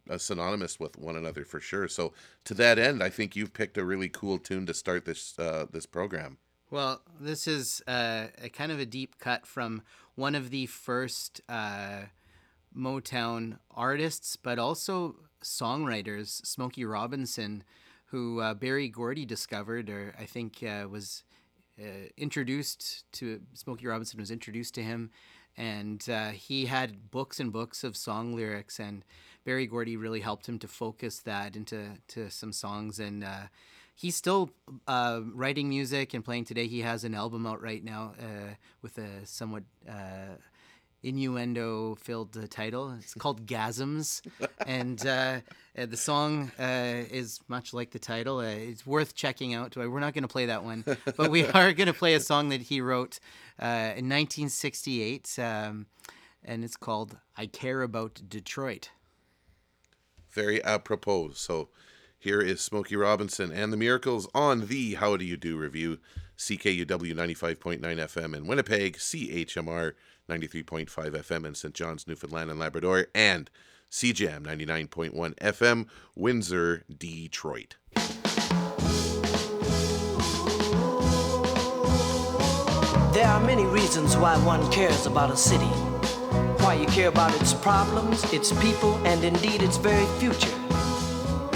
uh, 0.09 0.17
synonymous 0.17 0.79
with 0.79 0.97
one 0.97 1.15
another 1.15 1.45
for 1.45 1.61
sure. 1.61 1.87
So 1.87 2.13
to 2.43 2.53
that 2.55 2.77
end, 2.77 3.01
I 3.01 3.09
think 3.09 3.35
you've 3.35 3.53
picked 3.53 3.77
a 3.77 3.85
really 3.85 4.09
cool 4.09 4.37
tune 4.37 4.65
to 4.65 4.73
start 4.73 5.05
this 5.05 5.39
uh, 5.39 5.67
this 5.71 5.85
program. 5.85 6.37
Well, 6.71 7.01
this 7.19 7.47
is 7.47 7.81
uh, 7.87 8.27
a 8.43 8.49
kind 8.49 8.71
of 8.71 8.79
a 8.79 8.85
deep 8.85 9.17
cut 9.17 9.47
from 9.47 9.81
one 10.13 10.35
of 10.35 10.51
the 10.51 10.67
first 10.67 11.41
uh, 11.49 12.01
Motown 12.77 13.57
artists, 13.71 14.35
but 14.35 14.59
also 14.59 15.15
songwriters, 15.43 16.45
Smokey 16.45 16.85
Robinson, 16.85 17.63
who 18.07 18.39
uh, 18.41 18.53
Berry 18.53 18.87
Gordy 18.87 19.25
discovered, 19.25 19.89
or 19.89 20.13
I 20.19 20.25
think 20.25 20.61
uh, 20.61 20.87
was 20.87 21.23
uh, 21.81 22.09
introduced 22.17 23.11
to 23.13 23.41
Smokey 23.55 23.87
Robinson 23.87 24.19
was 24.19 24.29
introduced 24.29 24.75
to 24.75 24.83
him, 24.83 25.09
and 25.57 26.07
he 26.33 26.67
had 26.67 27.09
books 27.09 27.39
and 27.39 27.51
books 27.51 27.83
of 27.83 27.97
song 27.97 28.35
lyrics, 28.35 28.79
and 28.79 29.03
Berry 29.43 29.65
Gordy 29.65 29.97
really 29.97 30.19
helped 30.19 30.47
him 30.47 30.59
to 30.59 30.67
focus 30.67 31.17
that 31.21 31.55
into 31.55 31.97
to 32.09 32.29
some 32.29 32.53
songs, 32.53 32.99
and 32.99 33.25
he's 33.99 34.15
still 34.15 34.49
uh, 34.87 35.19
writing 35.33 35.67
music 35.67 36.13
and 36.13 36.23
playing 36.23 36.45
today. 36.45 36.67
He 36.67 36.81
has 36.81 37.03
an 37.03 37.13
album 37.13 37.45
out 37.45 37.61
right 37.61 37.83
now 37.83 38.13
uh, 38.17 38.53
with 38.81 38.97
a 38.97 39.25
somewhat 39.25 39.63
uh, 39.87 40.37
innuendo 41.03 41.95
filled 41.95 42.37
uh, 42.37 42.47
title. 42.49 42.95
It's 42.97 43.13
called 43.13 43.45
Gasms. 43.53 44.21
and 44.65 45.05
uh, 45.05 45.41
uh, 45.77 45.85
the 45.85 45.97
song 45.97 46.49
uh, 46.57 47.03
is 47.11 47.41
much 47.49 47.73
like 47.73 47.91
the 47.91 47.99
title. 47.99 48.37
Uh, 48.39 48.43
it's 48.43 48.87
worth 48.87 49.15
checking 49.15 49.53
out. 49.53 49.75
We're 49.75 49.99
not 49.99 50.13
going 50.13 50.23
to 50.23 50.29
play 50.29 50.45
that 50.45 50.63
one, 50.63 50.85
but 51.17 51.29
we 51.29 51.45
are 51.57 51.73
going 51.73 51.87
to 51.87 51.93
play 51.93 52.13
a 52.13 52.21
song 52.21 52.49
that 52.49 52.61
he 52.61 52.79
wrote 52.79 53.19
uh, 53.61 53.95
in 53.97 54.07
1968. 54.07 55.37
Um, 55.39 55.87
and 56.45 56.63
it's 56.63 56.77
called 56.77 57.17
I 57.37 57.47
Care 57.47 57.81
About 57.81 58.21
Detroit. 58.29 58.91
very 60.31 60.63
apropos. 60.63 61.31
So 61.33 61.67
here 62.19 62.41
is 62.41 62.59
Smokey 62.59 62.97
Robinson 62.97 63.49
and 63.49 63.71
the 63.71 63.77
Miracles 63.77 64.27
on 64.35 64.67
the 64.67 64.95
How 64.95 65.15
Do 65.15 65.23
You 65.23 65.37
Do 65.37 65.55
revue, 65.55 65.99
CKUW 66.37 66.85
95.9 66.85 67.79
FM 67.79 68.35
in 68.35 68.45
Winnipeg, 68.45 68.97
CHMR 68.97 69.93
93.5 70.29 70.89
FM 70.89 71.45
in 71.45 71.55
St. 71.55 71.73
John's, 71.73 72.07
Newfoundland 72.07 72.51
and 72.51 72.59
Labrador, 72.59 73.07
and 73.15 73.49
CJAM 73.89 74.43
99.1 74.43 75.35
FM, 75.35 75.87
Windsor, 76.13 76.83
Detroit. 76.95 77.77
There 83.13 83.27
are 83.27 83.39
many 83.39 83.63
reasons 83.63 84.17
why 84.17 84.37
one 84.45 84.69
cares 84.73 85.05
about 85.05 85.31
a 85.31 85.37
city. 85.37 85.65
Why 86.63 86.73
you 86.73 86.85
care 86.87 87.07
about 87.07 87.33
its 87.41 87.53
problems, 87.53 88.25
its 88.33 88.51
people, 88.61 88.95
and 89.07 89.23
indeed 89.23 89.63
its 89.63 89.77
very 89.77 90.05
future. 90.19 90.58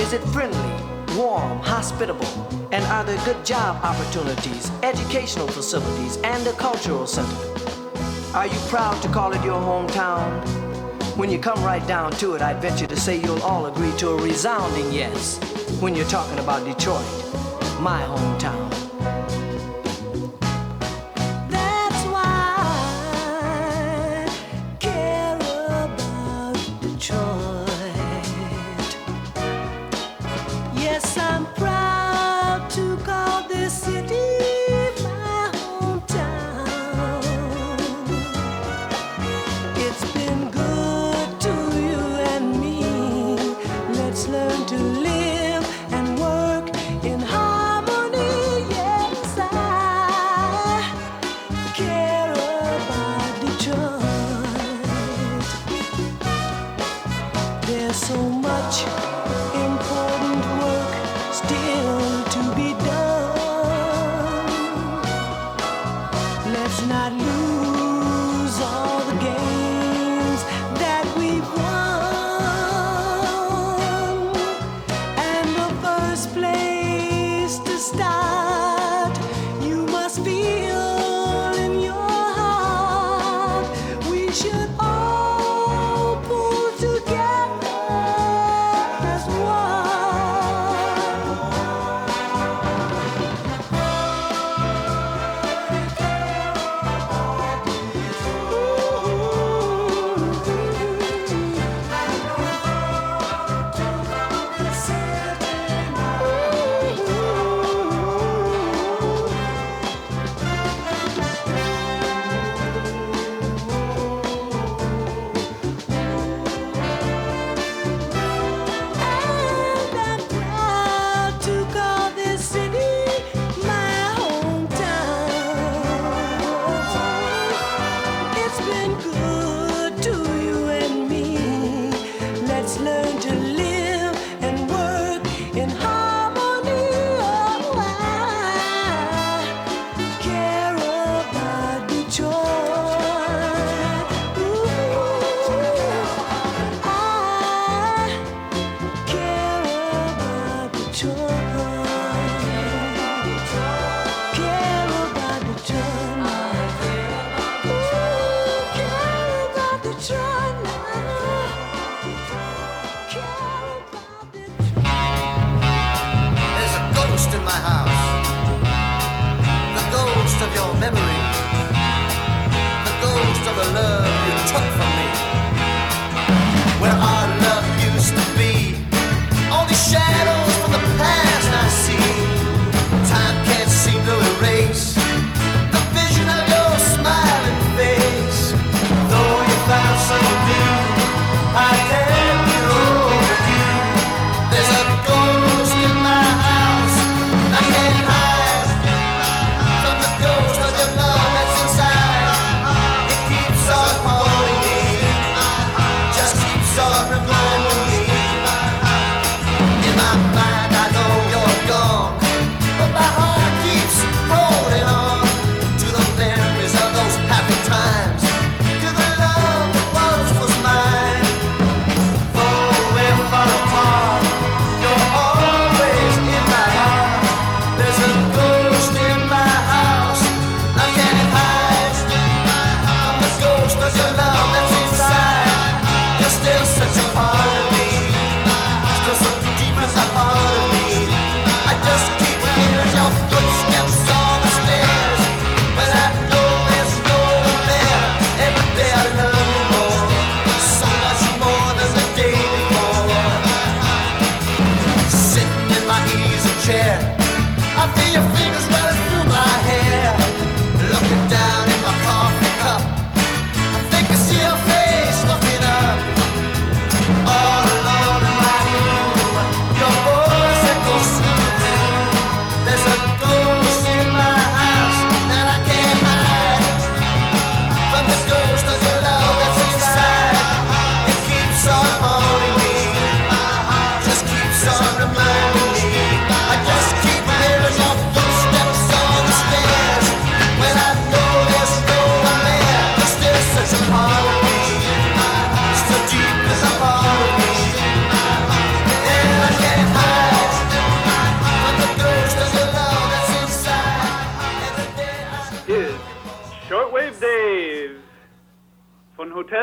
Is 0.03 0.11
it 0.11 0.21
friendly, 0.33 1.15
warm, 1.15 1.59
hospitable? 1.59 2.27
And 2.73 2.83
are 2.87 3.05
there 3.05 3.17
good 3.23 3.45
job 3.45 3.81
opportunities, 3.81 4.69
educational 4.83 5.47
facilities, 5.47 6.17
and 6.25 6.45
a 6.45 6.51
cultural 6.51 7.07
center? 7.07 7.33
Are 8.35 8.45
you 8.45 8.59
proud 8.67 9.01
to 9.01 9.07
call 9.07 9.31
it 9.31 9.41
your 9.45 9.61
hometown? 9.61 10.45
When 11.15 11.31
you 11.31 11.39
come 11.39 11.63
right 11.63 11.87
down 11.87 12.11
to 12.23 12.33
it, 12.33 12.41
I 12.41 12.53
bet 12.53 12.81
you 12.81 12.87
to 12.87 12.97
say 12.97 13.15
you'll 13.21 13.41
all 13.43 13.67
agree 13.67 13.95
to 13.99 14.09
a 14.09 14.21
resounding 14.21 14.91
yes 14.91 15.39
when 15.79 15.95
you're 15.95 16.09
talking 16.09 16.37
about 16.37 16.65
Detroit, 16.65 17.07
my 17.79 18.01
hometown. 18.01 18.82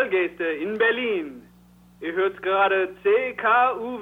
Hotelgäste 0.01 0.45
in 0.45 0.79
Berlin. 0.79 1.43
Ihr 2.01 2.15
hört 2.15 2.43
gerade 2.43 2.89
CKUW 3.03 4.01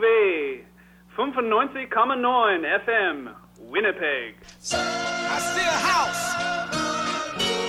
95,9 1.17 2.65
FM 2.85 3.29
Winnipeg. 3.73 4.37
I 4.63 5.41
see 5.41 5.67
a 5.67 5.79
house, 5.93 6.37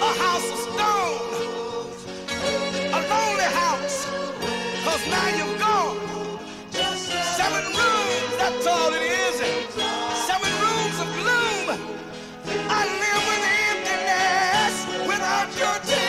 a 0.02 0.12
house 0.24 0.52
of 0.52 0.60
stone, 0.60 1.26
a 2.94 3.00
lonely 3.10 3.50
house, 3.62 4.06
cause 4.86 5.04
now 5.10 5.30
you're 5.36 5.58
gone. 5.58 5.98
Seven 6.72 7.66
rooms, 7.66 8.38
that's 8.38 8.68
all 8.68 8.94
it 8.94 9.06
is. 9.26 9.42
Seven 10.30 10.52
rooms 10.62 11.00
of 11.04 11.10
gloom. 11.18 11.66
I 12.70 12.82
live 13.04 13.24
with 13.30 13.44
emptiness 13.72 14.76
without 15.08 15.50
your 15.58 15.76
tenderness. 15.80 16.09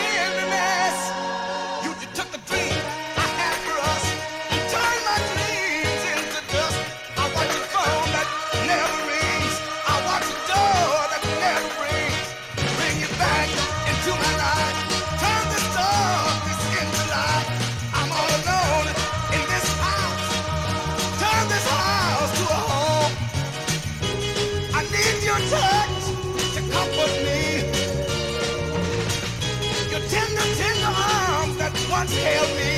Held 32.09 32.57
me. 32.57 32.70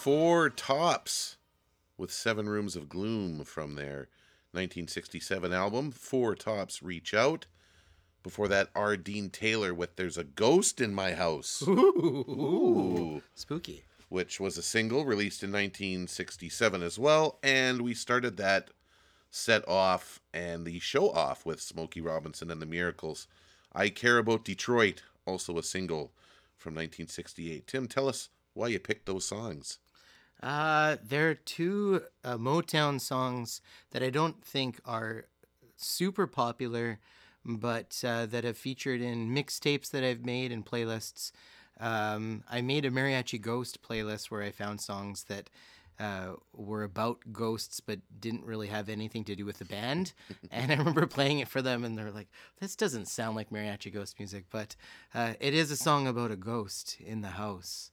Four 0.00 0.48
Tops 0.48 1.36
with 1.98 2.10
Seven 2.10 2.48
Rooms 2.48 2.74
of 2.74 2.88
Gloom 2.88 3.44
from 3.44 3.74
their 3.74 4.08
1967 4.52 5.52
album, 5.52 5.90
Four 5.90 6.34
Tops 6.34 6.82
Reach 6.82 7.12
Out. 7.12 7.44
Before 8.22 8.48
that, 8.48 8.70
R. 8.74 8.96
Dean 8.96 9.28
Taylor 9.28 9.74
with 9.74 9.96
There's 9.96 10.16
a 10.16 10.24
Ghost 10.24 10.80
in 10.80 10.94
My 10.94 11.12
House. 11.12 11.62
Ooh. 11.68 13.20
Spooky. 13.34 13.84
Which 14.08 14.40
was 14.40 14.56
a 14.56 14.62
single 14.62 15.04
released 15.04 15.42
in 15.42 15.52
1967 15.52 16.82
as 16.82 16.98
well. 16.98 17.38
And 17.42 17.82
we 17.82 17.92
started 17.92 18.38
that 18.38 18.70
set 19.30 19.68
off 19.68 20.18
and 20.32 20.64
the 20.64 20.78
show 20.78 21.10
off 21.10 21.44
with 21.44 21.60
Smokey 21.60 22.00
Robinson 22.00 22.50
and 22.50 22.62
the 22.62 22.66
Miracles. 22.66 23.26
I 23.74 23.90
Care 23.90 24.16
About 24.16 24.46
Detroit, 24.46 25.02
also 25.26 25.58
a 25.58 25.62
single 25.62 26.14
from 26.56 26.72
1968. 26.72 27.66
Tim, 27.66 27.86
tell 27.86 28.08
us 28.08 28.30
why 28.54 28.68
you 28.68 28.78
picked 28.78 29.04
those 29.04 29.26
songs. 29.26 29.78
Uh, 30.42 30.96
there 31.02 31.28
are 31.28 31.34
two 31.34 32.02
uh, 32.24 32.36
Motown 32.36 33.00
songs 33.00 33.60
that 33.90 34.02
I 34.02 34.10
don't 34.10 34.42
think 34.44 34.80
are 34.84 35.26
super 35.76 36.26
popular, 36.26 36.98
but 37.44 38.02
uh, 38.06 38.26
that 38.26 38.44
have 38.44 38.56
featured 38.56 39.00
in 39.00 39.34
mixtapes 39.34 39.90
that 39.90 40.04
I've 40.04 40.24
made 40.24 40.52
and 40.52 40.64
playlists. 40.64 41.32
Um, 41.78 42.44
I 42.50 42.60
made 42.60 42.84
a 42.84 42.90
Mariachi 42.90 43.40
Ghost 43.40 43.82
playlist 43.82 44.30
where 44.30 44.42
I 44.42 44.50
found 44.50 44.80
songs 44.80 45.24
that 45.24 45.50
uh, 45.98 46.32
were 46.54 46.82
about 46.82 47.20
ghosts 47.30 47.80
but 47.80 47.98
didn't 48.20 48.44
really 48.44 48.68
have 48.68 48.88
anything 48.88 49.22
to 49.24 49.36
do 49.36 49.44
with 49.44 49.58
the 49.58 49.66
band. 49.66 50.14
and 50.50 50.72
I 50.72 50.76
remember 50.76 51.06
playing 51.06 51.40
it 51.40 51.48
for 51.48 51.60
them, 51.60 51.84
and 51.84 51.96
they're 51.96 52.10
like, 52.10 52.28
"This 52.60 52.76
doesn't 52.76 53.08
sound 53.08 53.36
like 53.36 53.50
Mariachi 53.50 53.92
Ghost 53.92 54.18
music," 54.18 54.46
but 54.50 54.76
uh, 55.14 55.34
it 55.40 55.52
is 55.52 55.70
a 55.70 55.76
song 55.76 56.06
about 56.06 56.30
a 56.30 56.36
ghost 56.36 56.96
in 57.00 57.20
the 57.20 57.28
house 57.28 57.90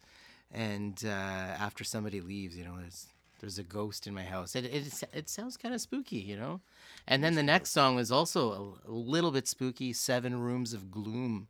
and 0.51 1.01
uh, 1.05 1.09
after 1.09 1.83
somebody 1.83 2.21
leaves, 2.21 2.57
you 2.57 2.63
know, 2.63 2.77
there's 2.79 3.07
there's 3.39 3.59
a 3.59 3.63
ghost 3.63 4.07
in 4.07 4.13
my 4.13 4.23
house. 4.23 4.55
It 4.55 4.65
it, 4.65 5.03
it 5.13 5.29
sounds 5.29 5.57
kind 5.57 5.73
of 5.73 5.81
spooky, 5.81 6.17
you 6.17 6.37
know. 6.37 6.61
And 7.07 7.23
then 7.23 7.35
the 7.35 7.43
next 7.43 7.71
song 7.71 7.95
was 7.95 8.11
also 8.11 8.79
a, 8.87 8.91
little 8.91 9.31
bit 9.31 9.47
spooky. 9.47 9.93
Seven 9.93 10.39
Rooms 10.39 10.73
of 10.73 10.91
Gloom. 10.91 11.47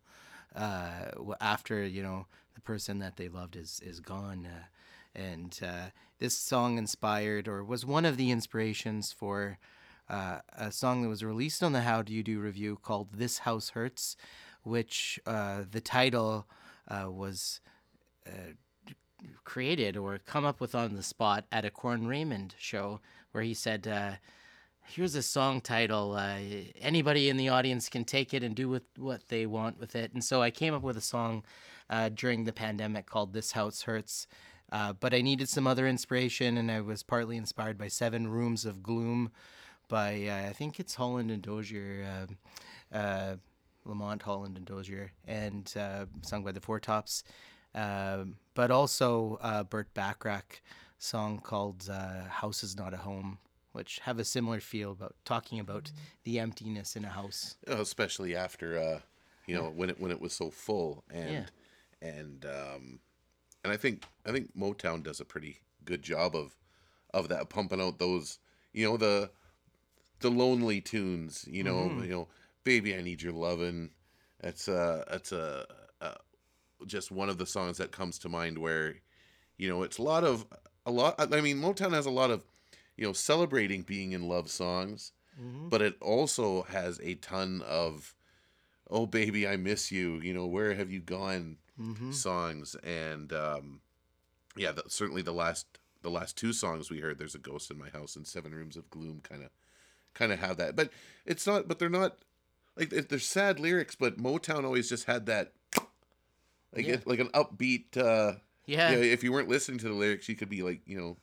Uh, 0.56 1.12
after 1.40 1.86
you 1.86 2.02
know 2.02 2.26
the 2.56 2.62
person 2.62 3.00
that 3.00 3.18
they 3.18 3.30
loved 3.30 3.56
is 3.56 3.80
is 3.86 4.00
gone, 4.00 4.48
uh, 4.48 5.20
and 5.20 5.60
uh, 5.64 5.90
this 6.20 6.36
song 6.36 6.78
inspired 6.78 7.48
or 7.48 7.64
was 7.64 7.86
one 7.86 8.06
of 8.06 8.18
the 8.18 8.32
inspirations 8.32 9.12
for 9.12 9.60
uh, 10.10 10.40
a 10.58 10.72
song 10.72 11.04
that 11.04 11.10
was 11.10 11.24
released 11.24 11.62
on 11.62 11.74
the 11.74 11.82
How 11.82 12.02
Do 12.02 12.14
You 12.14 12.24
Do 12.24 12.40
revue 12.40 12.78
called 12.82 13.10
"This 13.14 13.40
House 13.40 13.70
Hurts," 13.70 14.18
which 14.64 15.20
uh, 15.28 15.64
the 15.70 15.82
title 15.82 16.48
uh, 16.88 17.12
was 17.12 17.60
created 19.44 19.98
or 19.98 20.20
come 20.20 20.46
up 20.46 20.60
with 20.60 20.76
on 20.76 20.96
the 20.96 21.04
spot 21.04 21.46
at 21.52 21.66
a 21.66 21.72
Corn 21.72 22.08
Raymond 22.08 22.56
show 22.58 23.00
where 23.32 23.44
he 23.44 23.54
said, 23.54 23.88
uh, 23.88 24.14
Here's 24.90 25.16
a 25.16 25.22
song 25.22 25.60
title. 25.60 26.14
Uh, 26.14 26.38
anybody 26.80 27.28
in 27.28 27.36
the 27.36 27.50
audience 27.50 27.90
can 27.90 28.06
take 28.06 28.34
it 28.34 28.42
and 28.42 28.56
do 28.56 28.70
with 28.70 28.84
what 28.98 29.28
they 29.28 29.46
want 29.46 29.78
with 29.78 29.98
it. 29.98 30.14
And 30.14 30.24
so 30.24 30.42
I 30.42 30.50
came 30.50 30.74
up 30.74 30.82
with 30.82 30.96
a 30.96 31.02
song 31.02 31.44
uh, 31.90 32.08
during 32.08 32.46
the 32.46 32.54
pandemic 32.54 33.06
called 33.06 33.34
This 33.34 33.52
House 33.52 33.82
Hurts. 33.82 34.28
Uh, 34.72 34.94
but 34.94 35.14
I 35.14 35.20
needed 35.22 35.50
some 35.50 35.68
other 35.68 35.88
inspiration, 35.88 36.58
and 36.58 36.72
I 36.72 36.80
was 36.80 37.04
partly 37.04 37.36
inspired 37.36 37.78
by 37.78 37.90
Seven 37.90 38.30
Rooms 38.30 38.64
of 38.64 38.82
Gloom 38.82 39.32
by, 39.90 40.26
uh, 40.26 40.50
I 40.50 40.54
think 40.54 40.80
it's 40.80 40.96
Holland 40.96 41.32
and 41.32 41.42
Dozier, 41.42 42.28
uh, 42.94 43.36
Lamont 43.84 44.22
Holland 44.22 44.56
and 44.56 44.66
Dozier, 44.66 45.12
and 45.26 45.68
sung 46.22 46.44
by 46.46 46.54
the 46.54 46.62
Four 46.62 46.80
Tops 46.80 47.24
um, 47.78 48.38
but 48.58 48.72
also 48.72 49.38
uh, 49.42 49.64
Burt 49.64 49.94
Bacharach 49.94 50.62
song 50.98 51.40
called 51.40 51.88
uh, 51.90 52.24
"House 52.42 52.64
Is 52.64 52.76
Not 52.76 52.94
a 52.94 52.98
Home," 52.98 53.38
which 53.72 54.00
have 54.00 54.18
a 54.20 54.26
similar 54.26 54.60
feel 54.60 54.92
about 54.92 55.16
talking 55.24 55.60
about 55.60 55.92
the 56.24 56.40
emptiness 56.40 56.96
in 56.96 57.06
a 57.06 57.10
house. 57.10 57.56
Especially 57.68 58.36
after 58.36 58.78
uh, 58.78 59.00
you 59.46 59.56
know 59.56 59.70
when 59.70 59.90
it 59.92 60.00
when 60.02 60.12
it 60.12 60.20
was 60.20 60.34
so 60.34 60.50
full 60.50 61.04
and 61.12 61.52
and 62.02 62.46
um, 62.46 63.00
and 63.64 63.72
I 63.72 63.78
think 63.78 64.04
I 64.26 64.32
think 64.32 64.58
Motown 64.58 65.04
does 65.04 65.20
a 65.20 65.26
pretty 65.26 65.60
good 65.86 66.02
job 66.02 66.36
of 66.36 66.56
of 67.14 67.30
that 67.30 67.50
pumping 67.50 67.80
out 67.82 68.00
those 68.00 68.40
you 68.74 68.86
know 68.90 68.98
the 68.98 69.30
the 70.20 70.32
lonely 70.32 70.82
tunes. 70.82 71.46
You 71.48 71.64
know, 71.64 71.90
Mm-hmm. 71.92 72.04
you 72.06 72.10
know, 72.10 72.28
baby, 72.64 72.96
I 72.96 73.02
need 73.02 73.22
your 73.22 73.34
lovin'. 73.34 73.92
That's 74.42 74.68
a 74.68 75.06
that's 75.12 75.32
a, 75.32 75.66
just 76.86 77.12
one 77.12 77.30
of 77.30 77.38
the 77.38 77.46
songs 77.46 77.78
that 77.78 77.92
comes 77.92 78.20
to 78.20 78.30
mind 78.30 78.58
where, 78.58 78.96
you 79.58 79.68
know, 79.70 79.84
it's 79.84 79.98
a 79.98 80.04
lot 80.04 80.24
of 80.24 80.46
a 80.86 80.92
lot. 80.92 81.16
I 81.34 81.42
mean, 81.42 81.58
Motown 81.62 81.94
has 81.94 82.06
a 82.06 82.12
lot 82.12 82.32
of, 82.32 82.42
you 82.96 83.06
know, 83.06 83.14
celebrating 83.14 83.82
being 83.82 84.12
in 84.12 84.28
love 84.28 84.50
songs, 84.50 85.12
Mm-hmm. 85.40 85.70
but 85.70 85.84
it 85.84 85.96
also 86.02 86.64
has 86.64 87.00
a 87.04 87.14
ton 87.14 87.62
of, 87.68 88.16
oh 88.90 89.06
baby, 89.06 89.48
I 89.48 89.56
miss 89.56 89.92
you. 89.92 90.16
You 90.20 90.34
know, 90.34 90.48
where 90.48 90.74
have 90.74 90.90
you 90.92 91.00
gone? 91.00 91.58
Mm-hmm. 91.80 92.12
Songs 92.12 92.76
and 92.84 93.32
um, 93.32 93.82
yeah, 94.56 94.72
the, 94.72 94.84
certainly 94.88 95.22
the 95.22 95.32
last 95.34 95.68
the 96.02 96.10
last 96.10 96.36
two 96.38 96.54
songs 96.54 96.90
we 96.90 97.02
heard, 97.02 97.20
"There's 97.20 97.36
a 97.36 97.40
Ghost 97.40 97.70
in 97.70 97.78
My 97.78 97.90
House" 97.90 98.16
and 98.16 98.26
Seven 98.26 98.52
Rooms 98.52 98.76
of 98.78 98.90
Gloom," 98.90 99.20
kind 99.22 99.44
of 99.44 99.50
kind 100.16 100.32
of 100.32 100.40
have 100.40 100.58
that. 100.58 100.76
But 100.76 100.90
it's 101.24 101.46
not. 101.46 101.68
But 101.68 101.78
they're 101.78 101.88
not 101.90 102.18
like 102.76 102.90
they're- 102.90 103.04
they're 103.04 103.20
sad 103.20 103.60
lyrics. 103.60 103.94
But 103.94 104.18
Motown 104.18 104.64
always 104.64 104.90
just 104.90 105.06
had 105.06 105.28
that 105.28 105.54
like 106.76 106.86
Yeah. 106.86 106.94
it, 106.96 107.08
like 107.08 107.20
an 107.20 107.30
upbeat. 107.30 107.98
uh 107.98 108.34
Yeah. 108.66 108.92
you 108.92 108.96
know, 108.98 109.02
if 109.04 109.24
you 109.24 109.32
weren't 109.32 109.50
listening 109.50 109.80
to 109.80 109.88
the 109.88 109.94
lyrics, 109.94 110.28
you 110.30 110.36
could 110.36 110.50
be 110.50 110.64
like 110.64 110.82
you 110.86 110.98
know 110.98 111.18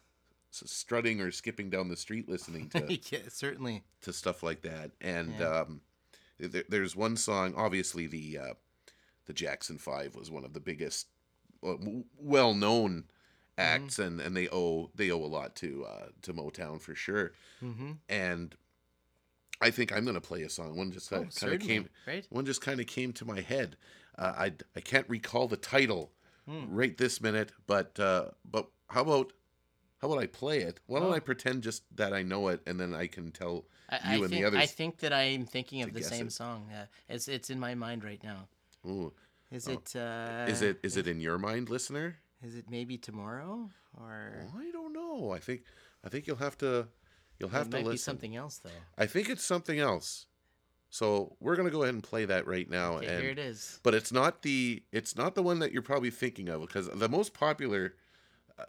strutting 0.51 1.21
or 1.21 1.33
skipping 1.33 1.69
down 1.69 1.89
the 1.89 1.97
street 1.97 2.29
listening 2.29 2.69
to 2.71 2.87
yeah, 3.11 3.19
certainly. 3.29 3.83
to 4.03 4.13
stuff 4.13 4.43
like 4.43 4.63
that. 4.63 4.93
And 5.01 5.35
Yeah. 5.39 5.61
um, 5.63 5.81
there, 6.39 6.63
there's 6.69 6.95
one 6.95 7.17
song. 7.17 7.55
Obviously, 7.57 8.07
the 8.07 8.39
uh, 8.39 8.55
the 9.27 9.33
Jackson 9.33 9.79
Five 9.79 10.15
was 10.15 10.31
one 10.31 10.45
of 10.45 10.53
the 10.53 10.61
biggest, 10.61 11.07
well 11.63 12.55
known 12.55 13.05
acts, 13.57 13.99
and, 13.99 14.21
and 14.21 14.37
they 14.37 14.49
owe 14.51 14.91
they 14.95 15.11
owe 15.11 15.19
a 15.25 15.27
lot 15.27 15.55
to 15.57 15.85
uh, 15.87 16.07
to 16.23 16.33
Motown 16.35 16.81
for 16.81 16.95
sure. 16.95 17.33
Mm-hmm. 17.63 17.93
And 18.09 18.55
I 19.61 19.71
think 19.71 19.93
I'm 19.93 20.05
gonna 20.05 20.21
play 20.21 20.43
a 20.43 20.49
song. 20.51 20.77
One 20.77 20.91
just 20.93 21.11
kind 21.11 21.25
of 21.27 21.43
Oh, 21.43 21.57
came. 21.59 21.89
right? 22.07 22.27
One 22.31 22.45
just 22.47 22.61
kind 22.61 22.81
of 22.81 22.87
came 22.87 23.13
to 23.15 23.25
my 23.25 23.41
head. 23.41 23.77
Uh, 24.19 24.33
I 24.37 24.53
I 24.77 24.81
can't 24.81 25.09
recall 25.09 25.49
the 25.49 25.57
title 25.57 26.11
Hmm. 26.47 26.67
right 26.69 26.97
this 26.99 27.21
minute, 27.23 27.53
but 27.67 27.99
uh, 27.99 28.27
but 28.45 28.69
how 28.91 29.01
about 29.03 29.33
how 29.99 30.09
about 30.09 30.23
I 30.23 30.27
play 30.27 30.59
it? 30.61 30.79
Why 30.87 31.01
don't 31.01 31.11
Oh. 31.11 31.15
I 31.15 31.21
pretend 31.21 31.63
just 31.63 31.85
that 31.97 32.13
I 32.13 32.23
know 32.23 32.49
it, 32.49 32.61
and 32.67 32.79
then 32.79 32.95
I 32.95 33.07
can 33.07 33.33
tell 33.33 33.65
I, 33.89 33.95
you 33.95 34.01
I 34.03 34.13
and 34.15 34.21
think, 34.29 34.31
the 34.33 34.45
others. 34.45 34.61
I 34.61 34.67
think 34.67 34.99
that 34.99 35.13
I'm 35.13 35.47
thinking 35.47 35.83
of 35.83 35.95
the 35.95 36.03
same 36.03 36.27
it. 36.27 36.33
song. 36.33 36.69
Uh, 36.71 36.87
it's 37.09 37.29
it's 37.29 37.49
in 37.51 37.59
my 37.59 37.75
mind 37.75 38.05
right 38.05 38.23
now. 38.23 38.49
Ooh. 38.87 39.13
Is 39.51 39.67
it? 39.69 39.97
Uh, 39.97 40.45
Oh. 40.47 40.51
Is 40.53 40.61
it 40.63 40.79
is 40.83 40.97
it 40.99 41.07
in 41.09 41.21
your 41.21 41.39
mind, 41.39 41.71
listener? 41.71 42.19
Is 42.43 42.55
it 42.57 42.69
maybe 42.69 42.99
tomorrow 42.99 43.71
or? 43.99 44.47
I 44.59 44.71
don't 44.71 44.93
know. 44.93 45.31
I 45.33 45.39
think 45.39 45.63
I 46.05 46.09
think 46.11 46.27
you'll 46.27 46.37
have 46.45 46.59
to 46.59 46.89
you'll 47.41 47.49
have 47.51 47.69
it 47.69 47.71
to 47.71 47.77
might 47.79 47.87
listen. 47.87 47.95
be 47.95 47.99
something 48.21 48.37
else 48.37 48.59
though. 48.59 48.81
I 48.99 49.07
think 49.07 49.31
it's 49.31 49.45
something 49.45 49.79
else. 49.81 50.27
So 50.95 51.35
we're 51.41 51.57
gonna 51.57 51.71
go 51.73 51.83
ahead 51.83 51.95
and 51.95 52.05
play 52.05 52.25
that 52.27 52.47
right 52.47 52.71
now. 52.71 52.99
Okay, 52.99 53.09
and 53.09 53.21
here 53.21 53.33
it 53.33 53.39
is. 53.41 53.81
but 53.83 53.95
it's 53.95 54.13
not 54.13 54.43
the 54.43 54.81
it's 54.93 55.17
not 55.17 55.35
the 55.35 55.43
one 55.43 55.59
that 55.59 55.73
you're 55.73 55.83
probably 55.83 56.11
thinking 56.11 56.49
of 56.49 56.61
because 56.61 56.89
the 56.89 57.09
most 57.09 57.35
popular 57.35 57.97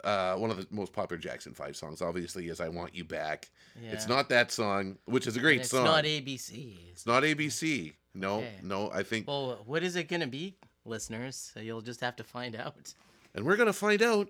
uh 0.02 0.34
one 0.34 0.50
of 0.50 0.56
the 0.56 0.66
most 0.72 0.92
popular 0.92 1.20
Jackson 1.20 1.54
5 1.54 1.76
songs 1.76 2.02
obviously 2.02 2.48
is 2.48 2.60
I 2.60 2.68
Want 2.68 2.96
You 2.96 3.04
Back. 3.04 3.48
It's 3.80 4.08
not 4.08 4.28
that 4.30 4.50
song, 4.50 4.98
which 5.04 5.28
is 5.28 5.36
a 5.36 5.38
great 5.40 5.60
it's 5.60 5.70
song. 5.70 5.84
not 5.84 6.02
ABC. 6.02 6.76
it's 6.90 7.06
not 7.06 7.22
ABC. 7.22 7.92
No, 8.12 8.38
Okay. 8.38 8.50
no, 8.60 8.90
I 8.90 9.04
think 9.04 9.28
Well, 9.28 9.62
what 9.64 9.84
is 9.84 9.94
it 9.94 10.08
gonna 10.08 10.26
be, 10.26 10.56
listeners? 10.84 11.52
So 11.54 11.60
you'll 11.60 11.80
just 11.80 12.00
have 12.00 12.16
to 12.16 12.24
find 12.24 12.56
out. 12.64 12.92
and 13.36 13.46
we're 13.46 13.56
going 13.56 13.68
to 13.68 13.72
find 13.72 14.02
out 14.02 14.28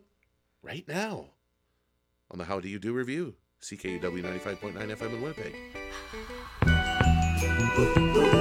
right 0.63 0.87
now 0.87 1.31
on 2.31 2.37
the 2.37 2.45
How 2.45 2.61
Do 2.61 2.69
You 2.69 2.79
Do 2.79 2.93
revue. 2.93 3.33
CKUW 3.63 4.23
95.9 4.23 4.75
FM 4.75 5.15
in 5.15 5.23
Winnipeg. 5.23 5.55
Never 7.77 8.36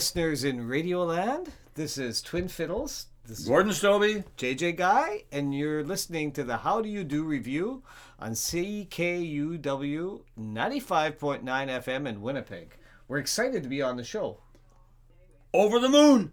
listeners 0.00 0.44
in 0.44 0.66
Radioland. 0.66 1.48
This 1.74 1.98
is 1.98 2.22
Twin 2.22 2.48
Fiddles. 2.48 3.08
This 3.26 3.40
Gordon 3.40 3.72
Stobie, 3.72 4.24
JJ 4.38 4.78
Guy, 4.78 5.24
and 5.30 5.54
you're 5.54 5.84
listening 5.84 6.32
to 6.32 6.42
the 6.42 6.56
How 6.56 6.80
Do 6.80 6.88
You 6.88 7.04
Do 7.04 7.22
Revue 7.22 7.82
on 8.18 8.30
CKUW 8.30 9.60
95.9 9.60 11.42
FM 11.42 12.08
in 12.08 12.22
Winnipeg. 12.22 12.78
We're 13.08 13.18
excited 13.18 13.62
to 13.62 13.68
be 13.68 13.82
on 13.82 13.98
the 13.98 14.02
show. 14.02 14.38
Over 15.52 15.78
the 15.78 15.90
moon! 15.90 16.32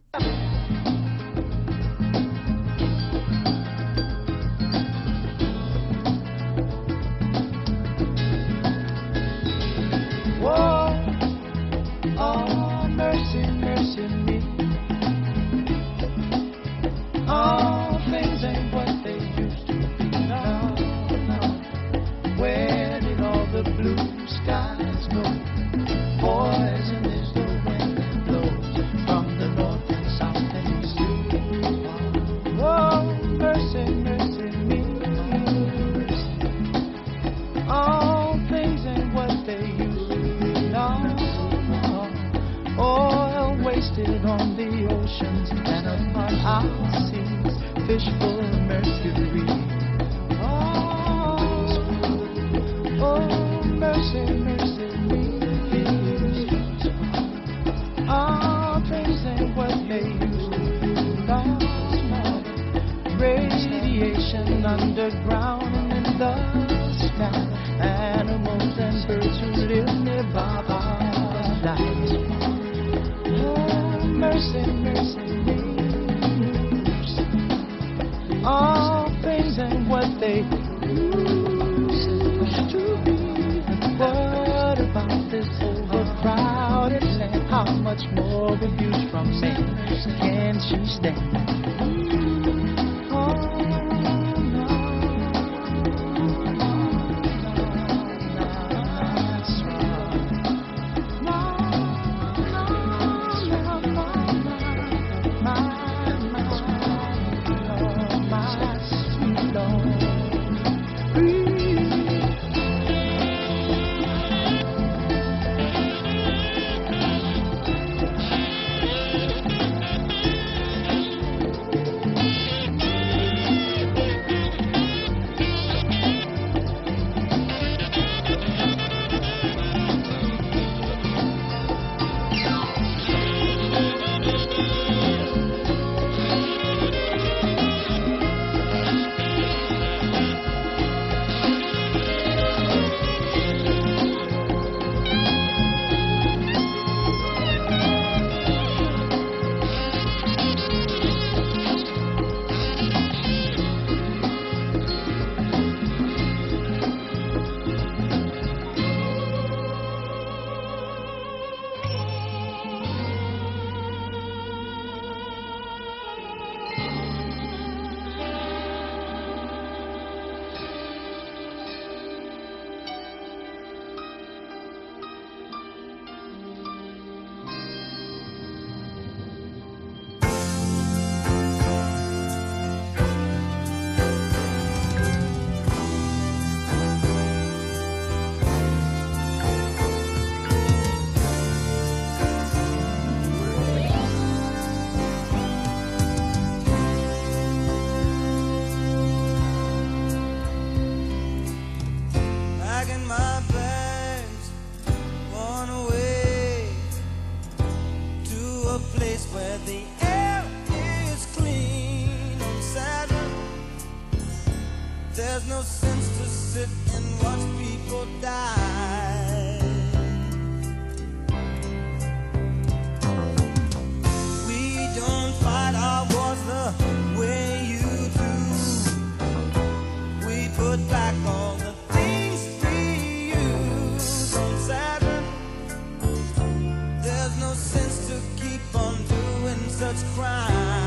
Such 239.77 240.03
crime. 240.15 240.86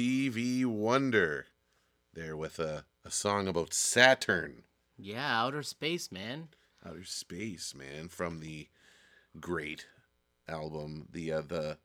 Stevie 0.00 0.64
Wonder 0.64 1.44
there 2.14 2.34
with 2.34 2.58
a, 2.58 2.86
a 3.04 3.10
song 3.10 3.46
about 3.46 3.74
Saturn. 3.74 4.62
Yeah, 4.96 5.42
outer 5.42 5.62
space, 5.62 6.10
man. 6.10 6.48
Outer 6.82 7.04
Space, 7.04 7.74
man, 7.74 8.08
from 8.08 8.40
the 8.40 8.68
great 9.38 9.84
album, 10.48 11.06
the 11.12 11.30
uh, 11.32 11.42
the 11.42 11.76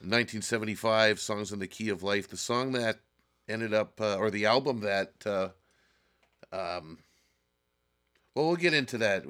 1975 0.00 1.18
Songs 1.18 1.50
in 1.50 1.60
the 1.60 1.66
Key 1.66 1.88
of 1.88 2.02
Life, 2.02 2.28
the 2.28 2.36
song 2.36 2.72
that 2.72 2.98
ended 3.48 3.72
up, 3.72 3.98
uh, 4.02 4.16
or 4.16 4.30
the 4.30 4.44
album 4.44 4.80
that, 4.80 5.14
uh, 5.24 5.48
um, 6.52 6.98
well, 8.34 8.48
we'll 8.48 8.56
get 8.56 8.74
into 8.74 8.98
that 8.98 9.24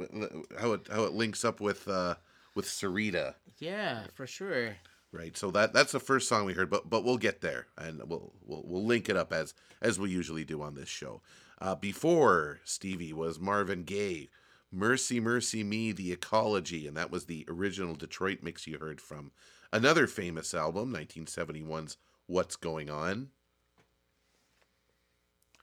how 0.61 0.73
it 0.73 0.89
how 0.91 1.05
it 1.05 1.13
links 1.13 1.45
up 1.45 1.61
with 1.61 1.87
uh, 1.87 2.17
with 2.57 2.65
Syreeta, 2.67 3.37
Yeah, 3.61 4.03
for 4.15 4.27
sure. 4.27 4.75
Right? 5.13 5.37
So 5.37 5.51
that 5.51 5.73
that's 5.73 5.93
the 5.93 5.99
first 6.01 6.29
song 6.29 6.45
we 6.45 6.53
heard, 6.53 6.71
but 6.71 6.89
but 6.89 7.03
we'll 7.05 7.19
get 7.19 7.41
there, 7.41 7.67
and 7.77 8.01
we'll 8.09 8.33
we'll 8.45 8.63
we'll 8.65 8.85
link 8.85 9.09
it 9.09 9.17
up 9.17 9.33
as 9.33 9.55
as 9.83 9.99
we 9.99 10.09
usually 10.11 10.45
do 10.45 10.63
on 10.63 10.75
this 10.75 10.89
show. 10.89 11.21
Uh, 11.61 11.75
before 11.75 12.61
Stevie 12.65 13.13
was 13.13 13.41
Marvin 13.41 13.83
Gaye, 13.83 14.31
"Mercy 14.71 15.19
Mercy 15.19 15.65
Me," 15.65 15.91
the 15.91 16.13
Ecology, 16.13 16.87
and 16.87 16.97
that 16.97 17.11
was 17.11 17.25
the 17.27 17.45
original 17.49 17.97
Detroit 17.97 18.39
mix 18.43 18.69
you 18.69 18.79
heard 18.79 19.01
from 19.01 19.33
another 19.73 20.07
famous 20.07 20.55
album, 20.55 20.93
1971's 20.93 21.97
"What's 22.27 22.55
Going 22.55 22.89
On," 22.89 23.31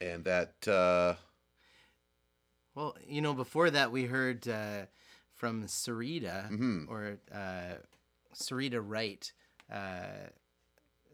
and 0.01 0.25
that 0.25 0.67
uh, 0.67 1.15
Well, 2.75 2.95
you 3.07 3.21
know, 3.21 3.33
before 3.33 3.69
that, 3.71 3.91
we 3.91 4.05
heard 4.05 4.47
uh, 4.47 4.85
from 5.33 5.63
Syreeta 5.65 6.49
Mhm. 6.51 6.89
or 6.89 7.17
uh, 7.33 7.75
Syreeta 8.37 8.81
Wright, 8.83 9.31
uh, 9.71 10.29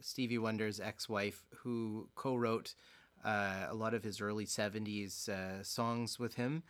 Stevie 0.01 0.37
Wonder's 0.37 0.79
ex-wife, 0.79 1.43
who 1.57 2.09
co-wrote 2.15 2.75
uh, 3.23 3.67
a 3.69 3.73
lot 3.73 3.93
of 3.93 4.03
his 4.03 4.19
early 4.21 4.45
'70s 4.45 5.29
uh, 5.29 5.63
songs 5.63 6.19
with 6.19 6.35
him. 6.35 6.63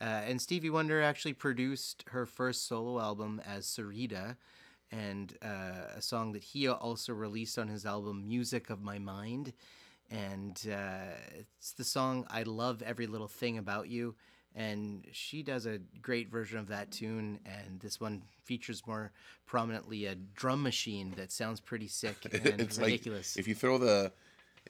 Uh, 0.00 0.22
and 0.26 0.40
Stevie 0.40 0.70
Wonder 0.70 1.00
actually 1.02 1.32
produced 1.32 2.04
her 2.10 2.26
first 2.26 2.66
solo 2.66 3.00
album 3.00 3.40
as 3.46 3.66
Syreeta, 3.66 4.36
and 4.90 5.36
uh, 5.42 5.96
a 5.96 6.02
song 6.02 6.32
that 6.32 6.44
he 6.44 6.68
also 6.68 7.12
released 7.12 7.58
on 7.58 7.68
his 7.68 7.86
album 7.86 8.26
Music 8.28 8.70
of 8.70 8.82
My 8.82 8.98
Mind. 8.98 9.52
And 10.10 10.60
uh, 10.70 11.14
it's 11.38 11.72
the 11.72 11.84
song 11.84 12.26
I 12.28 12.42
Love 12.42 12.82
Every 12.82 13.06
Little 13.06 13.28
Thing 13.28 13.56
About 13.58 13.88
You. 13.88 14.14
And 14.54 15.04
she 15.12 15.42
does 15.42 15.66
a 15.66 15.78
great 16.00 16.30
version 16.30 16.58
of 16.58 16.68
that 16.68 16.92
tune. 16.92 17.40
And 17.44 17.80
this 17.80 18.00
one 18.00 18.22
features 18.44 18.82
more 18.86 19.10
prominently 19.46 20.06
a 20.06 20.14
drum 20.14 20.62
machine 20.62 21.14
that 21.16 21.32
sounds 21.32 21.60
pretty 21.60 21.88
sick 21.88 22.16
and 22.32 22.60
it's 22.60 22.78
ridiculous. 22.78 23.36
like 23.36 23.40
if 23.40 23.48
you 23.48 23.54
throw 23.54 23.78
the 23.78 24.12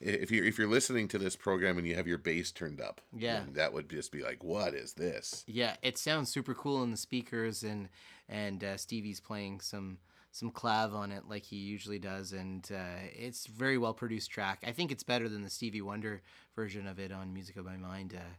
if 0.01 0.31
you're 0.33 0.45
if 0.45 0.59
you're 0.59 0.69
listening 0.69 1.07
to 1.09 1.19
this 1.19 1.37
program 1.37 1.79
and 1.79 1.87
you 1.87 1.95
have 1.95 2.09
your 2.09 2.19
bass 2.19 2.51
turned 2.51 2.81
up, 2.81 3.01
Yeah. 3.13 3.43
that 3.53 3.73
would 3.73 3.89
just 3.89 4.11
be 4.11 4.23
like, 4.23 4.43
what 4.43 4.75
is 4.75 4.95
this? 4.95 5.45
Yeah, 5.47 5.77
it 5.83 5.99
sounds 5.99 6.33
super 6.33 6.55
cool 6.55 6.83
in 6.83 6.91
the 6.91 6.97
speakers, 6.97 7.63
and 7.63 7.89
and 8.29 8.65
uh, 8.65 8.77
Stevie's 8.77 9.21
playing 9.21 9.61
some 9.61 9.99
some 10.33 10.51
clav 10.51 10.93
on 10.95 11.13
it 11.13 11.29
like 11.29 11.45
he 11.45 11.57
usually 11.57 12.01
does, 12.01 12.33
and 12.33 12.69
uh, 12.75 13.07
it's 13.15 13.47
very 13.47 13.79
well 13.79 13.95
produced 13.95 14.33
track. 14.33 14.65
I 14.67 14.73
think 14.73 14.91
it's 14.91 15.05
better 15.05 15.29
than 15.29 15.43
the 15.43 15.51
Stevie 15.51 15.81
Wonder 15.83 16.23
version 16.57 16.89
of 16.89 16.99
it 16.99 17.13
on 17.13 17.33
Music 17.33 17.57
of 17.57 17.65
My 17.65 17.77
Mind. 17.77 18.15
Uh, 18.17 18.35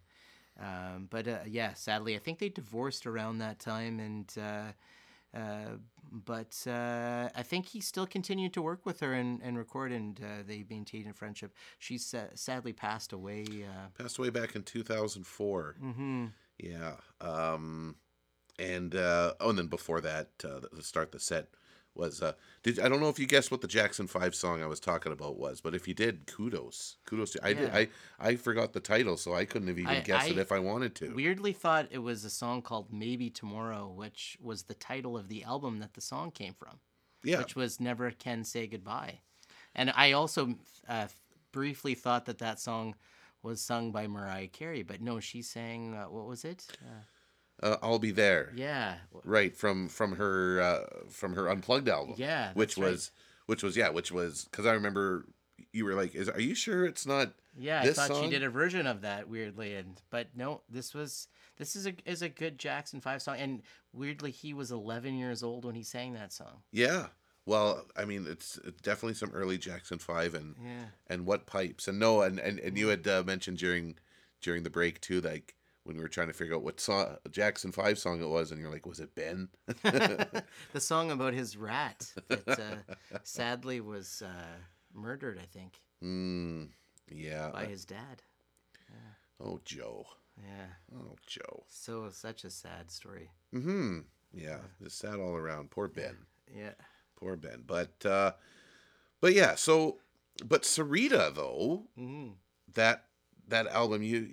um, 0.60 1.08
but 1.10 1.28
uh, 1.28 1.40
yeah, 1.48 1.74
sadly, 1.74 2.16
I 2.16 2.20
think 2.20 2.40
they 2.40 2.50
divorced 2.50 3.06
around 3.06 3.40
that 3.40 3.60
time, 3.60 4.00
and 4.00 4.34
uh, 4.38 5.38
uh, 5.38 5.78
but 6.12 6.56
uh, 6.66 7.28
I 7.36 7.44
think 7.44 7.66
he 7.66 7.82
still 7.82 8.06
continued 8.08 8.54
to 8.54 8.62
work 8.62 8.86
with 8.86 9.02
her 9.02 9.14
and, 9.14 9.42
and 9.44 9.58
record, 9.58 9.92
and 9.92 10.20
uh, 10.24 10.44
they 10.48 10.64
maintained 10.70 11.10
a 11.10 11.14
friendship. 11.14 11.54
She's 11.80 12.06
sa- 12.06 12.28
sadly 12.36 12.72
passed 12.74 13.12
away. 13.12 13.46
Uh, 13.66 13.88
Passed 14.02 14.18
away 14.18 14.30
back 14.30 14.56
in 14.56 14.64
2004. 14.64 15.76
mhm. 15.84 16.32
Yeah. 16.58 16.94
Um, 17.20 17.96
and 18.58 18.96
uh, 18.96 19.34
oh, 19.42 19.50
and 19.50 19.58
then 19.60 19.68
before 19.68 20.00
that, 20.02 20.30
uh, 20.46 20.62
to 20.74 20.82
start 20.82 21.12
the 21.12 21.20
set 21.20 21.50
was 21.96 22.22
uh, 22.22 22.34
did 22.64 22.80
I 22.80 22.90
don't 22.90 23.00
know 23.00 23.10
if 23.10 23.20
you 23.20 23.26
guessed 23.26 23.52
what 23.52 23.62
the 23.62 23.68
Jackson 23.68 24.08
Five 24.08 24.36
song 24.36 24.62
I 24.62 24.68
was 24.68 24.80
talking 24.80 25.12
about 25.12 25.38
was, 25.38 25.62
but 25.62 25.74
if 25.74 25.88
you 25.88 25.94
did, 25.94 26.28
kudos, 26.28 26.98
kudos. 27.06 27.32
To, 27.32 27.46
I 27.46 27.54
did. 27.54 27.70
I 27.74 27.88
I 28.20 28.36
forgot 28.36 28.74
the 28.74 28.80
title, 28.80 29.18
so 29.18 29.34
I 29.34 29.46
couldn't 29.46 29.68
have 29.68 29.80
even 29.80 29.92
I- 29.92 30.02
guessed 30.02 30.30
it 30.30 30.38
if 30.38 30.52
I 30.52 30.60
wanted 30.60 30.96
to. 30.96 31.14
Weirdly 31.14 31.54
thought 31.54 31.88
it 31.92 32.00
was 32.00 32.26
a 32.26 32.30
song 32.30 32.62
called 32.62 32.92
Maybe 32.92 33.30
Tomorrow, 33.30 33.88
which 33.88 34.38
was 34.42 34.64
the 34.64 34.74
title 34.74 35.18
of 35.18 35.28
the 35.28 35.44
album 35.44 35.80
that 35.80 35.94
the 35.94 36.02
song 36.02 36.32
came 36.32 36.54
from. 36.54 36.80
Yeah. 37.24 37.40
Which 37.40 37.56
was 37.56 37.80
Never 37.80 38.12
Can 38.12 38.44
Say 38.44 38.68
Goodbye. 38.68 39.20
And 39.74 39.92
I 39.96 40.12
also 40.12 40.56
uh, 40.88 41.08
briefly 41.52 41.96
thought 41.96 42.26
that 42.26 42.38
that 42.38 42.60
song 42.60 42.96
was 43.42 43.62
sung 43.62 43.92
by 43.92 44.08
Mariah 44.08 44.48
Carey, 44.48 44.84
but 44.84 45.02
no, 45.02 45.20
she 45.20 45.42
sang, 45.42 45.96
uh, 45.96 46.06
what 46.06 46.26
was 46.28 46.46
it? 46.46 46.66
Uh, 46.82 47.02
Uh, 47.64 47.78
I'll 47.82 48.00
be 48.00 48.12
there. 48.12 48.52
yeah. 48.56 48.96
Right 49.24 49.56
from 49.56 49.88
from 49.88 50.18
her 50.18 50.62
uh, 50.62 50.86
from 51.10 51.34
her 51.36 51.50
unplugged 51.50 51.90
album. 51.90 52.16
Yeah, 52.18 52.52
which 52.54 52.76
that's 52.76 52.78
right. 52.78 52.92
was 52.92 53.12
which 53.48 53.64
was 53.64 53.78
yeah, 53.78 53.90
which 53.90 54.12
was 54.12 54.46
because 54.52 54.66
I 54.66 54.74
remember 54.74 55.26
you 55.72 55.86
were 55.86 55.94
like, 55.96 56.14
"Is 56.16 56.30
are 56.30 56.40
you 56.40 56.54
sure 56.56 56.86
it's 56.86 57.06
not?" 57.06 57.34
Yeah, 57.58 57.82
I 57.82 57.92
thought 57.92 58.24
she 58.24 58.30
did 58.30 58.44
a 58.44 58.50
version 58.50 58.86
of 58.86 59.02
that 59.02 59.30
weirdly, 59.30 59.76
and 59.76 60.00
but 60.10 60.28
no, 60.36 60.62
this 60.70 60.94
was 60.94 61.28
this 61.58 61.76
is 61.76 61.88
a 61.88 61.94
is 62.06 62.22
a 62.22 62.30
good 62.30 62.58
Jackson 62.60 63.00
Five 63.00 63.22
song, 63.22 63.38
and 63.40 63.62
weirdly 63.94 64.32
he 64.32 64.54
was 64.54 64.72
11 64.72 65.16
years 65.18 65.42
old 65.42 65.64
when 65.64 65.74
he 65.76 65.84
sang 65.84 66.14
that 66.14 66.34
song. 66.34 66.62
Yeah. 66.72 67.08
Well, 67.48 67.86
I 67.96 68.06
mean, 68.06 68.26
it's, 68.28 68.58
it's 68.66 68.82
definitely 68.82 69.14
some 69.14 69.30
early 69.32 69.58
Jackson 69.60 70.00
Five 70.00 70.34
and 70.34 70.56
Yeah. 70.62 70.86
and 71.08 71.26
what 71.26 71.46
pipes 71.46 71.88
and 71.88 71.98
no 72.00 72.22
and 72.22 72.40
and, 72.40 72.60
and 72.60 72.78
you 72.78 72.90
had 72.90 73.08
uh, 73.08 73.24
mentioned 73.26 73.58
during 73.60 73.96
during 74.42 74.64
the 74.64 74.70
break 74.70 75.00
too 75.00 75.22
like 75.22 75.56
when 75.86 75.96
we 75.96 76.02
were 76.02 76.10
trying 76.10 76.28
to 76.28 76.34
figure 76.34 76.56
out 76.56 76.64
what 76.64 76.80
song 76.82 77.16
Jackson 77.32 77.72
Five 77.72 77.98
song 77.98 78.22
it 78.22 78.28
was, 78.28 78.52
and 78.52 78.60
you're 78.60 78.72
like, 78.72 78.86
was 78.86 79.00
it 79.00 79.16
Ben? 79.16 79.48
the 79.84 80.44
song 80.80 81.12
about 81.12 81.34
his 81.34 81.56
rat 81.56 82.12
that 82.28 82.48
uh, 82.50 82.94
sadly 83.24 83.80
was 83.80 84.22
uh, 84.26 84.58
murdered, 84.94 85.40
I 85.42 85.46
think, 85.46 85.80
mm, 86.04 86.70
yeah. 87.10 87.50
by 87.54 87.66
his 87.66 87.86
dad. 87.86 88.24
Oh, 89.40 89.60
Joe. 89.66 90.06
Yeah. 90.38 90.68
Oh, 90.98 91.16
Joe. 91.28 91.64
So 91.68 92.10
such 92.10 92.44
a 92.46 92.50
sad 92.50 92.90
story. 92.90 93.30
Hmm. 93.52 94.00
Yeah. 94.34 94.60
It's 94.84 94.96
sad 94.96 95.20
all 95.20 95.36
around. 95.36 95.72
Poor 95.72 95.88
Ben. 95.88 96.16
Yeah. 96.54 96.72
Poor 97.18 97.36
Ben. 97.36 97.64
But 97.68 98.06
uh, 98.06 98.32
but 99.22 99.34
yeah. 99.34 99.56
So, 99.56 99.98
but 100.46 100.64
Syreeta 100.64 101.36
though 101.36 101.84
Mm-hmm. 102.00 102.30
that 102.76 103.06
that 103.50 103.68
album 103.68 104.04
you 104.04 104.30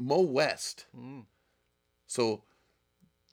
MoWest. 0.00 0.84
Mm. 0.98 1.24
So 2.06 2.42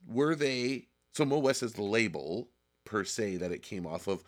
were 0.06 0.34
they? 0.34 0.86
So 1.12 1.24
MoWest 1.24 1.62
is 1.62 1.72
the 1.72 1.82
label 1.82 2.48
per 2.84 3.04
se 3.04 3.36
that 3.38 3.52
it 3.52 3.62
came 3.62 3.86
off 3.86 4.06
of. 4.06 4.24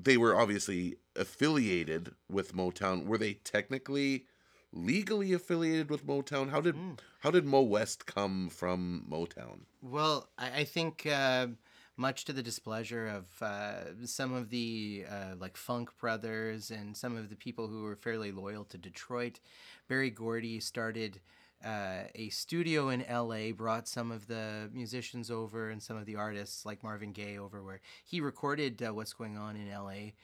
They 0.00 0.16
were 0.16 0.38
obviously 0.38 0.96
affiliated 1.14 2.12
with 2.28 2.54
Motown. 2.54 3.06
Were 3.06 3.18
they 3.18 3.34
technically 3.34 4.26
legally 4.72 5.32
affiliated 5.32 5.90
with 5.90 6.06
Motown? 6.06 6.50
How 6.50 6.60
did 6.60 6.76
how 7.20 7.30
did 7.30 7.44
MoWest 7.46 8.06
come 8.06 8.48
from 8.48 9.06
Motown? 9.08 9.60
Well, 9.82 10.28
I, 10.38 10.60
I 10.60 10.64
think 10.64 11.06
uh, 11.06 11.48
much 11.96 12.24
to 12.24 12.32
the 12.32 12.42
displeasure 12.42 13.06
of 13.06 13.42
uh, 13.42 14.06
some 14.06 14.32
of 14.32 14.50
the 14.50 15.04
uh, 15.10 15.34
like 15.38 15.56
Funk 15.56 15.90
Brothers 16.00 16.70
and 16.70 16.96
some 16.96 17.16
of 17.16 17.28
the 17.28 17.36
people 17.36 17.68
who 17.68 17.82
were 17.82 17.96
fairly 17.96 18.32
loyal 18.32 18.64
to 18.66 18.78
Detroit, 18.78 19.40
Berry 19.88 20.10
Gordy 20.10 20.58
started 20.60 21.20
uh, 21.64 22.04
a 22.14 22.28
studio 22.30 22.88
in 22.88 23.02
L.A. 23.02 23.52
Brought 23.52 23.86
some 23.86 24.10
of 24.10 24.26
the 24.26 24.68
musicians 24.72 25.30
over 25.30 25.70
and 25.70 25.82
some 25.82 25.96
of 25.96 26.06
the 26.06 26.16
artists 26.16 26.66
like 26.66 26.82
Marvin 26.82 27.12
Gaye 27.12 27.38
over, 27.38 27.62
where 27.62 27.80
he 28.04 28.20
recorded 28.20 28.82
uh, 28.82 28.92
what's 28.92 29.12
going 29.12 29.36
on 29.36 29.56
in 29.56 29.68
L.A. 29.68 30.14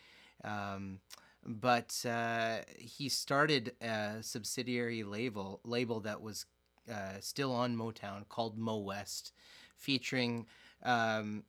Um, 0.42 1.00
but 1.44 2.04
uh, 2.06 2.58
he 2.76 3.08
started 3.08 3.72
a 3.80 4.16
subsidiary 4.20 5.04
label 5.04 5.60
label 5.64 6.00
that 6.00 6.20
was 6.20 6.46
uh, 6.90 7.20
still 7.20 7.52
on 7.52 7.76
Motown 7.76 8.28
called 8.28 8.58
MoWest, 8.58 9.32
featuring 9.76 10.46
um, 10.82 11.44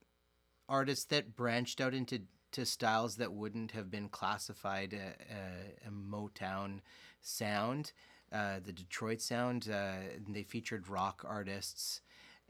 artists 0.69 1.05
that 1.05 1.35
branched 1.35 1.81
out 1.81 1.93
into 1.93 2.21
to 2.51 2.65
styles 2.65 3.17
that 3.17 3.33
wouldn't 3.33 3.71
have 3.71 3.91
been 3.91 4.09
classified 4.09 4.93
a, 4.93 5.13
a, 5.33 5.87
a 5.87 5.91
Motown 5.91 6.79
sound, 7.21 7.91
uh, 8.31 8.59
the 8.63 8.73
Detroit 8.73 9.21
sound. 9.21 9.69
Uh, 9.71 9.93
they 10.27 10.43
featured 10.43 10.87
rock 10.87 11.23
artists. 11.27 12.01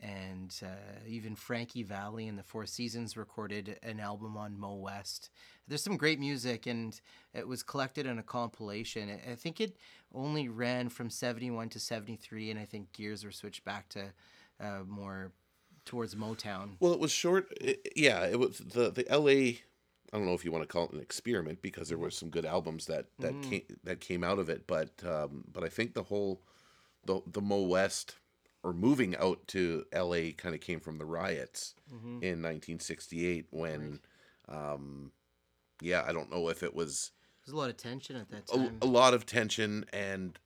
And 0.01 0.57
uh, 0.63 0.99
even 1.05 1.35
Frankie 1.35 1.83
Valli 1.83 2.29
and 2.29 2.39
the 2.39 2.43
Four 2.43 2.65
Seasons 2.65 3.17
recorded 3.17 3.77
an 3.83 3.99
album 3.99 4.37
on 4.37 4.55
MoWest. 4.55 5.27
There's 5.67 5.83
some 5.83 5.97
great 5.97 6.21
music, 6.21 6.67
and 6.67 6.99
it 7.33 7.45
was 7.45 7.63
collected 7.63 8.05
in 8.05 8.17
a 8.17 8.23
compilation. 8.23 9.09
I 9.09 9.33
I 9.33 9.35
think 9.35 9.59
it 9.59 9.75
only 10.13 10.47
ran 10.47 10.87
from 10.87 11.09
71 11.09 11.67
to 11.69 11.81
73, 11.81 12.49
and 12.49 12.57
I 12.57 12.63
think 12.63 12.93
gears 12.93 13.25
were 13.25 13.31
switched 13.33 13.65
back 13.65 13.89
to 13.89 14.13
uh, 14.61 14.83
more 14.87 15.33
towards 15.85 16.15
Motown. 16.15 16.77
Well, 16.79 16.93
it 16.93 16.99
was 16.99 17.11
short. 17.11 17.51
i 17.61 17.77
yeah, 17.95 18.25
it 18.25 18.39
was 18.39 18.59
the 18.59 18.91
the 18.91 19.07
L.A. 19.09 19.61
I 20.11 20.17
don't 20.17 20.25
know 20.25 20.33
if 20.33 20.43
you 20.43 20.51
want 20.51 20.63
to 20.63 20.67
call 20.67 20.85
it 20.85 20.93
an 20.93 20.99
experiment 20.99 21.61
because 21.61 21.89
there 21.89 21.97
were 21.97 22.09
some 22.11 22.29
good 22.29 22.45
albums 22.45 22.85
that 22.87 23.07
that 23.19 23.35
Mhm. 23.35 23.41
came 23.41 23.61
that 23.83 23.99
came 24.01 24.23
out 24.23 24.39
of 24.39 24.49
it, 24.49 24.65
but 24.67 25.03
um, 25.05 25.45
but 25.51 25.63
I 25.63 25.69
think 25.69 25.93
the 25.93 26.03
whole 26.03 26.41
the 27.05 27.21
the 27.27 27.41
MoWest 27.41 28.15
or 28.63 28.73
moving 28.73 29.15
out 29.17 29.47
to 29.49 29.85
L.A. 29.93 30.33
kind 30.33 30.55
of 30.55 30.61
came 30.61 30.79
from 30.79 30.97
the 30.97 31.05
riots 31.05 31.75
Mhm. 31.91 32.21
in 32.23 32.41
1968 32.41 33.47
when, 33.51 34.01
um, 34.49 35.13
yeah, 35.81 36.03
I 36.07 36.11
don't 36.13 36.31
know 36.31 36.49
if 36.49 36.63
it 36.63 36.75
was 36.75 37.11
There's 37.45 37.53
a 37.53 37.57
lot 37.57 37.69
of 37.69 37.77
tension 37.77 38.15
at 38.17 38.29
that 38.31 38.47
a, 38.53 38.55
time. 38.57 38.79
a 38.81 38.85
lot 38.85 39.13
of 39.13 39.25
tension 39.25 39.85
and 39.93 40.37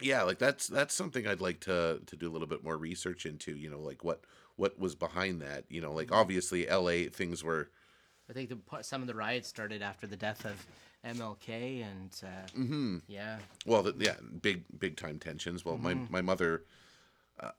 yeah 0.00 0.22
like 0.22 0.38
that's 0.38 0.66
that's 0.66 0.94
something 0.94 1.26
i'd 1.26 1.40
like 1.40 1.60
to 1.60 2.00
to 2.06 2.16
do 2.16 2.28
a 2.30 2.32
little 2.32 2.46
bit 2.48 2.64
more 2.64 2.76
research 2.76 3.26
into 3.26 3.54
you 3.56 3.68
know 3.68 3.80
like 3.80 4.02
what 4.02 4.24
what 4.60 4.78
was 4.78 4.94
behind 4.94 5.40
that 5.40 5.64
you 5.70 5.80
know 5.80 5.92
like 5.92 6.12
obviously 6.12 6.66
la 6.68 7.08
things 7.10 7.42
were 7.42 7.70
I 8.28 8.32
think 8.32 8.48
the, 8.50 8.82
some 8.82 9.00
of 9.00 9.08
the 9.08 9.14
riots 9.14 9.48
started 9.48 9.82
after 9.82 10.06
the 10.06 10.16
death 10.16 10.44
of 10.44 10.64
MLK, 11.04 11.82
and 11.82 12.12
uh, 12.22 12.46
Mhm. 12.56 13.02
yeah, 13.08 13.38
well 13.66 13.82
the, 13.82 13.94
yeah 13.98 14.16
big 14.42 14.64
big 14.78 14.96
time 14.96 15.18
tensions 15.18 15.64
well 15.64 15.78
my 15.78 15.94
Mhm. 15.94 16.10
my 16.10 16.20
mother 16.20 16.64
uh, 17.40 17.52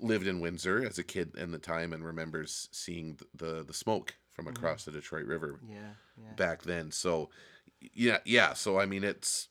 lived 0.00 0.26
in 0.26 0.40
windsor 0.40 0.84
as 0.84 0.98
a 0.98 1.04
kid 1.04 1.36
in 1.36 1.52
the 1.52 1.58
time 1.60 1.92
and 1.92 2.04
remembers 2.04 2.68
seeing 2.72 3.18
the 3.34 3.62
the, 3.62 3.72
smoke 3.72 4.16
from 4.32 4.46
Mhm. 4.46 4.50
across 4.50 4.84
the 4.84 4.90
detroit 4.90 5.26
river 5.26 5.60
Yeah, 5.62 5.94
yeah. 6.16 6.32
back 6.34 6.62
then 6.64 6.90
so 6.90 7.30
yeah 7.80 8.18
yeah 8.24 8.52
so 8.54 8.80
i 8.80 8.84
mean 8.86 9.04
it's 9.04 9.48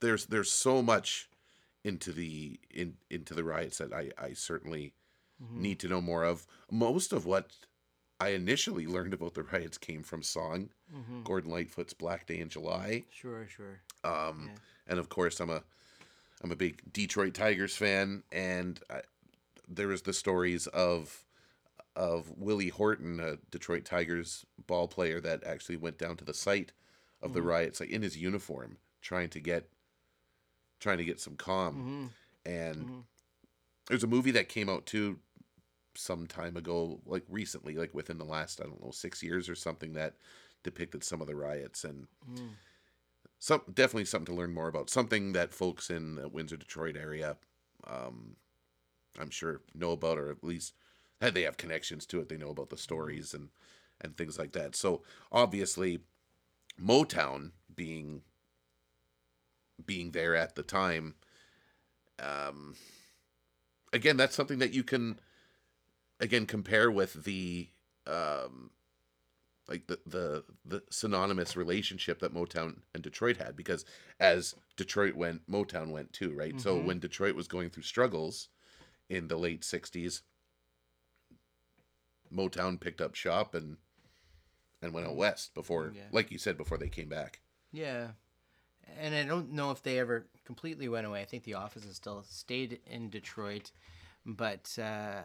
there's 0.00 0.26
there's 0.26 0.50
so 0.50 0.82
much 0.82 1.30
into 1.84 2.12
the 2.12 2.58
in 2.70 2.96
into 3.08 3.34
the 3.34 3.44
riots 3.44 3.78
that 3.78 3.92
i 3.92 4.10
i 4.18 4.32
certainly 4.34 4.92
Mhm. 5.42 5.56
need 5.56 5.80
to 5.80 5.88
know 5.88 6.00
more 6.00 6.24
of 6.24 6.46
most 6.70 7.12
of 7.12 7.24
what 7.26 7.56
i 8.20 8.28
initially 8.30 8.86
learned 8.86 9.14
about 9.14 9.34
the 9.34 9.42
riots 9.42 9.78
came 9.78 10.02
from 10.02 10.22
song 10.22 10.70
Mhm. 10.94 11.24
gordon 11.24 11.50
lightfoot's 11.50 11.94
black 11.94 12.26
day 12.26 12.38
in 12.40 12.48
july 12.48 13.04
sure, 13.10 13.46
sure. 13.48 13.80
um 14.04 14.48
Yeah. 14.48 14.56
and 14.88 14.98
of 14.98 15.08
course 15.08 15.40
i'm 15.40 15.50
a 15.50 15.64
i'm 16.42 16.52
a 16.52 16.56
big 16.56 16.92
detroit 16.92 17.34
tigers 17.34 17.76
fan 17.76 18.22
and 18.30 18.80
I, 18.90 19.02
there 19.68 19.88
was 19.88 20.02
the 20.02 20.12
stories 20.12 20.66
of 20.68 21.24
of 21.96 22.30
willie 22.38 22.68
horton 22.68 23.18
a 23.20 23.36
detroit 23.50 23.84
tigers 23.84 24.44
ball 24.66 24.86
player 24.88 25.20
that 25.20 25.42
actually 25.44 25.76
went 25.76 25.98
down 25.98 26.16
to 26.18 26.24
the 26.24 26.34
site 26.34 26.72
of 27.22 27.32
the 27.32 27.40
Mhm. 27.40 27.46
riots 27.46 27.80
like 27.80 27.90
in 27.90 28.02
his 28.02 28.16
uniform 28.16 28.78
trying 29.00 29.28
to 29.30 29.40
get 29.40 29.70
trying 30.78 30.98
to 30.98 31.04
get 31.04 31.20
some 31.20 31.36
calm 31.36 32.10
Mhm. 32.46 32.50
and 32.50 32.86
Mhm. 32.88 33.04
there's 33.86 34.04
a 34.04 34.06
movie 34.06 34.30
that 34.30 34.48
came 34.48 34.68
out 34.68 34.86
too 34.86 35.18
some 36.00 36.26
time 36.26 36.56
ago 36.56 37.00
like 37.06 37.24
recently 37.28 37.74
like 37.74 37.92
within 37.94 38.18
the 38.18 38.24
last 38.24 38.60
i 38.60 38.64
don't 38.64 38.82
know 38.82 38.90
six 38.90 39.22
years 39.22 39.48
or 39.48 39.54
something 39.54 39.92
that 39.92 40.14
depicted 40.62 41.04
some 41.04 41.20
of 41.20 41.26
the 41.26 41.36
riots 41.36 41.84
and 41.84 42.06
Mm. 42.30 42.50
some 43.38 43.62
definitely 43.72 44.04
something 44.04 44.34
to 44.34 44.38
learn 44.38 44.52
more 44.52 44.68
about. 44.68 44.90
Something 44.90 45.32
that 45.32 45.54
folks 45.54 45.88
in 45.90 46.16
the 46.16 46.28
windsor 46.28 46.56
detroit 46.56 46.96
area 46.96 47.36
um 47.86 48.36
i'm 49.18 49.30
sure 49.30 49.62
know 49.74 49.92
about 49.92 50.18
or 50.18 50.30
at 50.30 50.44
least 50.44 50.74
hey, 51.20 51.30
they 51.30 51.42
have 51.42 51.56
connections 51.56 52.06
to 52.06 52.20
it 52.20 52.28
they 52.28 52.36
know 52.36 52.50
about 52.50 52.70
the 52.70 52.76
stories 52.76 53.34
and 53.34 53.48
and 54.00 54.16
things 54.16 54.38
like 54.38 54.52
that. 54.52 54.76
So 54.76 55.02
obviously 55.32 56.00
motown 56.80 57.50
being 57.74 58.22
being 59.84 60.10
there 60.12 60.36
at 60.36 60.54
the 60.54 60.62
time 60.62 61.14
um 62.18 62.74
again 63.92 64.16
that's 64.16 64.36
something 64.36 64.58
that 64.58 64.72
you 64.74 64.82
can 64.84 65.18
again 66.20 66.46
compare 66.46 66.90
with 66.90 67.24
the 67.24 67.68
um 68.06 68.70
like 69.68 69.86
the 69.86 69.98
the 70.06 70.44
the 70.64 70.82
synonymous 70.90 71.56
relationship 71.56 72.18
that 72.20 72.34
Motown 72.34 72.78
and 72.94 73.02
Detroit 73.02 73.36
had 73.36 73.56
because 73.56 73.84
as 74.18 74.54
Detroit 74.76 75.14
went 75.14 75.48
Motown 75.50 75.90
went 75.90 76.12
too 76.12 76.32
right 76.34 76.60
so 76.60 76.76
Mhm. 76.78 76.84
when 76.84 76.98
Detroit 76.98 77.34
was 77.34 77.48
going 77.48 77.70
through 77.70 77.84
struggles 77.84 78.48
in 79.08 79.28
the 79.28 79.36
late 79.36 79.62
60s 79.62 80.22
Motown 82.32 82.78
picked 82.78 83.00
up 83.00 83.14
shop 83.14 83.54
and 83.54 83.76
and 84.82 84.92
went 84.94 85.06
out 85.06 85.16
west 85.16 85.52
before 85.54 85.92
Yeah. 85.94 86.02
like 86.10 86.30
you 86.30 86.38
said 86.38 86.56
before 86.56 86.78
they 86.78 86.88
came 86.88 87.08
back 87.08 87.40
Yeah, 87.72 88.12
and 88.96 89.14
I 89.14 89.22
don't 89.24 89.52
know 89.52 89.70
if 89.70 89.82
they 89.82 89.98
ever 90.00 90.26
completely 90.44 90.88
went 90.88 91.06
away. 91.06 91.20
I 91.20 91.24
think 91.24 91.44
the 91.44 91.54
offices 91.54 91.94
still 91.94 92.24
stayed 92.24 92.80
in 92.84 93.10
Detroit, 93.10 93.70
but 94.26 94.76
uh, 94.76 95.22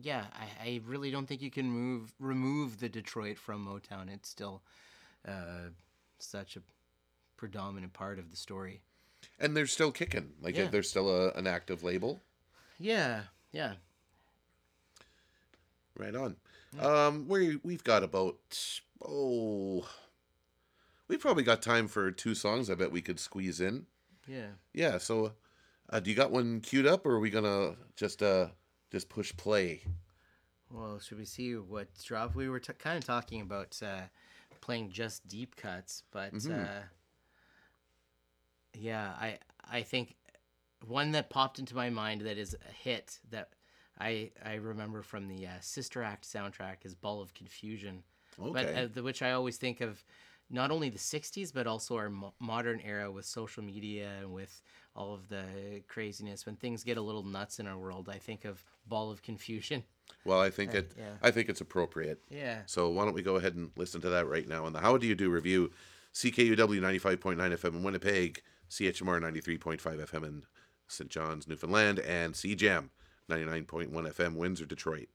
yeah, 0.00 0.24
I, 0.34 0.68
I 0.68 0.80
really 0.86 1.10
don't 1.10 1.26
think 1.26 1.42
you 1.42 1.50
can 1.50 1.66
move 1.70 2.12
remove 2.18 2.78
the 2.80 2.88
Detroit 2.88 3.38
from 3.38 3.66
Motown. 3.66 4.12
It's 4.12 4.28
still 4.28 4.62
uh, 5.26 5.70
such 6.18 6.56
a 6.56 6.60
predominant 7.36 7.92
part 7.92 8.18
of 8.18 8.30
the 8.30 8.36
story. 8.36 8.80
and 9.38 9.56
they're 9.56 9.66
still 9.66 9.90
kicking 9.92 10.32
like 10.40 10.56
Yeah. 10.56 10.68
they're 10.68 10.82
still 10.82 11.08
a, 11.10 11.30
an 11.32 11.46
active 11.46 11.82
label 11.82 12.22
Yeah, 12.78 13.22
yeah. 13.52 13.74
Right 15.96 16.14
on. 16.14 16.36
Um, 16.80 17.28
we 17.28 17.56
we've 17.62 17.84
got 17.84 18.02
about 18.02 18.36
oh, 19.06 19.88
we 21.06 21.16
probably 21.16 21.44
got 21.44 21.62
time 21.62 21.86
for 21.86 22.10
two 22.10 22.34
songs. 22.34 22.68
I 22.68 22.74
bet 22.74 22.90
we 22.90 23.00
could 23.00 23.20
squeeze 23.20 23.60
in. 23.60 23.86
Yeah. 24.26 24.48
Yeah. 24.72 24.98
So, 24.98 25.34
uh, 25.90 26.00
do 26.00 26.10
you 26.10 26.16
got 26.16 26.32
one 26.32 26.60
queued 26.60 26.86
up, 26.86 27.06
or 27.06 27.12
are 27.12 27.20
we 27.20 27.30
gonna 27.30 27.76
just 27.94 28.22
uh 28.24 28.48
just 28.94 29.08
push 29.08 29.36
play? 29.36 29.82
Well, 30.70 31.00
should 31.00 31.18
we 31.18 31.24
see 31.24 31.56
what's 31.56 32.04
dropped? 32.04 32.36
We 32.36 32.48
were 32.48 32.60
t- 32.60 32.72
kind 32.74 32.96
of 32.96 33.04
talking 33.04 33.40
about 33.40 33.76
uh, 33.82 34.02
playing 34.60 34.90
just 34.90 35.26
deep 35.26 35.56
cuts, 35.56 36.04
but 36.12 36.32
Mhm. 36.32 36.68
uh, 36.68 36.82
yeah, 38.72 39.14
I 39.20 39.38
I 39.68 39.82
think 39.82 40.14
one 40.86 41.10
that 41.12 41.28
popped 41.28 41.58
into 41.58 41.74
my 41.74 41.90
mind 41.90 42.20
that 42.22 42.38
is 42.38 42.54
a 42.54 42.72
hit 42.72 43.18
that 43.30 43.48
I 43.98 44.30
I 44.44 44.54
remember 44.54 45.02
from 45.02 45.26
the 45.26 45.46
uh, 45.48 45.50
Sister 45.60 46.02
Act 46.04 46.24
soundtrack 46.24 46.84
is 46.84 46.94
"Ball 46.94 47.20
of 47.20 47.34
Confusion," 47.34 48.04
but 48.52 48.66
uh, 48.76 48.86
the, 48.94 49.02
which 49.02 49.22
I 49.22 49.32
always 49.32 49.56
think 49.56 49.80
of 49.80 50.04
not 50.50 50.70
only 50.70 50.88
the 50.88 50.98
'60s 50.98 51.50
but 51.52 51.66
also 51.66 51.96
our 51.96 52.10
mo- 52.10 52.34
modern 52.38 52.80
era 52.80 53.10
with 53.10 53.24
social 53.24 53.64
media 53.64 54.08
and 54.20 54.32
with 54.32 54.62
all 54.96 55.14
of 55.14 55.28
the 55.28 55.44
craziness. 55.88 56.46
When 56.46 56.56
things 56.56 56.84
get 56.84 56.96
a 56.96 57.02
little 57.02 57.22
nuts 57.22 57.58
in 57.58 57.66
our 57.66 57.78
world, 57.78 58.08
I 58.08 58.18
think 58.18 58.44
of 58.44 58.64
"Ball 58.86 59.10
of 59.10 59.22
Confusion." 59.22 59.84
Well, 60.24 60.40
I 60.40 60.50
think 60.50 60.74
uh, 60.74 60.78
it. 60.78 60.92
yeah. 60.96 61.14
I 61.22 61.30
think 61.30 61.48
it's 61.48 61.60
appropriate. 61.60 62.20
Yeah. 62.28 62.60
So 62.66 62.90
why 62.90 63.04
don't 63.04 63.14
we 63.14 63.22
go 63.22 63.36
ahead 63.36 63.54
and 63.54 63.70
listen 63.76 64.00
to 64.02 64.10
that 64.10 64.28
right 64.28 64.48
now 64.48 64.64
on 64.66 64.72
the 64.72 64.80
How 64.80 64.96
Do 64.96 65.06
You 65.06 65.14
Do 65.14 65.30
Revue, 65.30 65.70
CKUW 66.12 66.80
ninety 66.80 66.98
five 66.98 67.20
point 67.20 67.38
nine 67.38 67.52
FM 67.52 67.76
in 67.76 67.82
Winnipeg, 67.82 68.42
CHMR 68.70 69.20
ninety 69.20 69.40
three 69.40 69.58
point 69.58 69.80
five 69.80 69.98
FM 69.98 70.24
in 70.24 70.42
St. 70.88 71.10
John's, 71.10 71.48
Newfoundland, 71.48 71.98
and 72.00 72.34
CJAM 72.34 72.90
ninety 73.28 73.44
nine 73.44 73.64
point 73.64 73.90
one 73.90 74.04
FM 74.04 74.36
Windsor, 74.36 74.66
Detroit. 74.66 75.08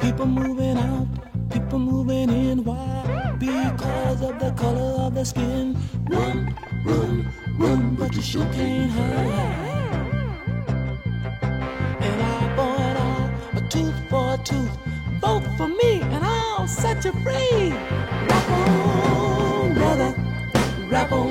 People 0.00 0.26
moving 0.26 0.76
out, 0.76 1.08
people 1.50 1.78
moving 1.78 2.30
in. 2.30 2.64
Why? 2.64 3.34
Because 3.38 4.22
of 4.22 4.38
the 4.38 4.52
color 4.52 5.06
of 5.06 5.14
their 5.14 5.24
skin. 5.24 5.76
Run, 6.08 6.54
run, 6.84 7.32
run, 7.58 7.94
but 7.96 8.14
you 8.14 8.22
sure 8.22 8.46
can't 8.52 8.90
hide. 8.90 9.61
Set 17.02 17.14
you 17.14 17.20
free. 17.20 17.70
Rap 17.70 18.50
on, 18.50 19.74
brother, 19.74 20.14
rap 20.88 21.12
on. 21.12 21.28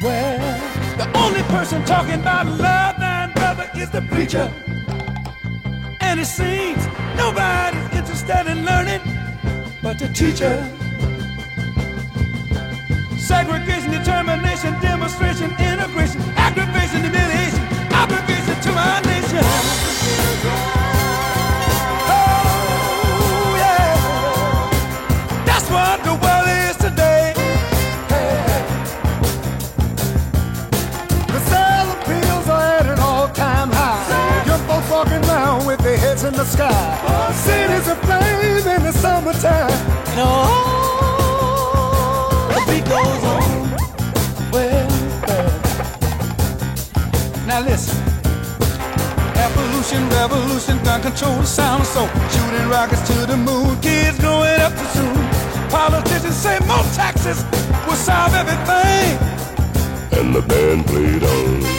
Well, 0.00 0.96
the 0.96 1.18
only 1.18 1.42
person 1.44 1.84
talking 1.84 2.20
about 2.20 2.46
love 2.46 2.96
and 3.00 3.34
brother 3.34 3.70
is 3.76 3.90
the 3.90 4.02
preacher. 4.02 4.52
And 6.00 6.20
it 6.20 6.26
seems 6.26 6.86
nobody's 7.16 7.96
interested 7.96 8.46
in 8.46 8.64
learning 8.64 9.00
but 9.82 9.98
the 9.98 10.08
teacher. 10.08 10.54
Segregation, 13.18 13.90
determination, 13.90 14.78
demonstration, 14.80 15.50
integration, 15.58 16.20
aggravation, 16.36 17.00
humiliation, 17.02 17.62
obligation 17.92 18.60
to 18.62 18.72
my 18.72 19.00
nation. 19.00 20.83
In 36.26 36.32
the 36.32 36.44
sky. 36.44 37.32
Cities 37.32 37.88
aflame 37.88 38.66
in 38.66 38.82
the 38.82 38.92
summertime. 38.92 39.70
And 40.10 40.20
all 40.20 40.48
the 42.48 42.60
beat 42.68 42.84
goes 42.88 43.24
on. 43.24 43.70
Well. 44.50 44.88
Now 47.46 47.60
listen. 47.60 47.96
Evolution, 49.36 50.08
revolution, 50.10 50.78
gun 50.84 51.02
control 51.02 51.36
the 51.36 51.46
sound 51.46 51.84
so 51.84 52.06
shooting 52.32 52.68
rockets 52.68 53.02
to 53.08 53.26
the 53.26 53.36
moon. 53.36 53.78
Kids 53.80 54.18
growing 54.18 54.60
up 54.60 54.72
too 54.72 54.86
soon. 54.96 55.16
Politicians 55.68 56.36
say 56.36 56.58
more 56.66 56.84
taxes 56.94 57.44
will 57.86 57.96
solve 57.96 58.34
everything. 58.34 59.18
And 60.18 60.34
the 60.34 60.40
band 60.42 60.86
played 60.86 61.22
on. 61.22 61.73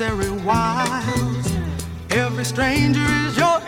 Unnecessary 0.00 0.30
wiles. 0.44 1.56
Every 2.10 2.44
stranger 2.44 3.00
is 3.00 3.36
your 3.38 3.60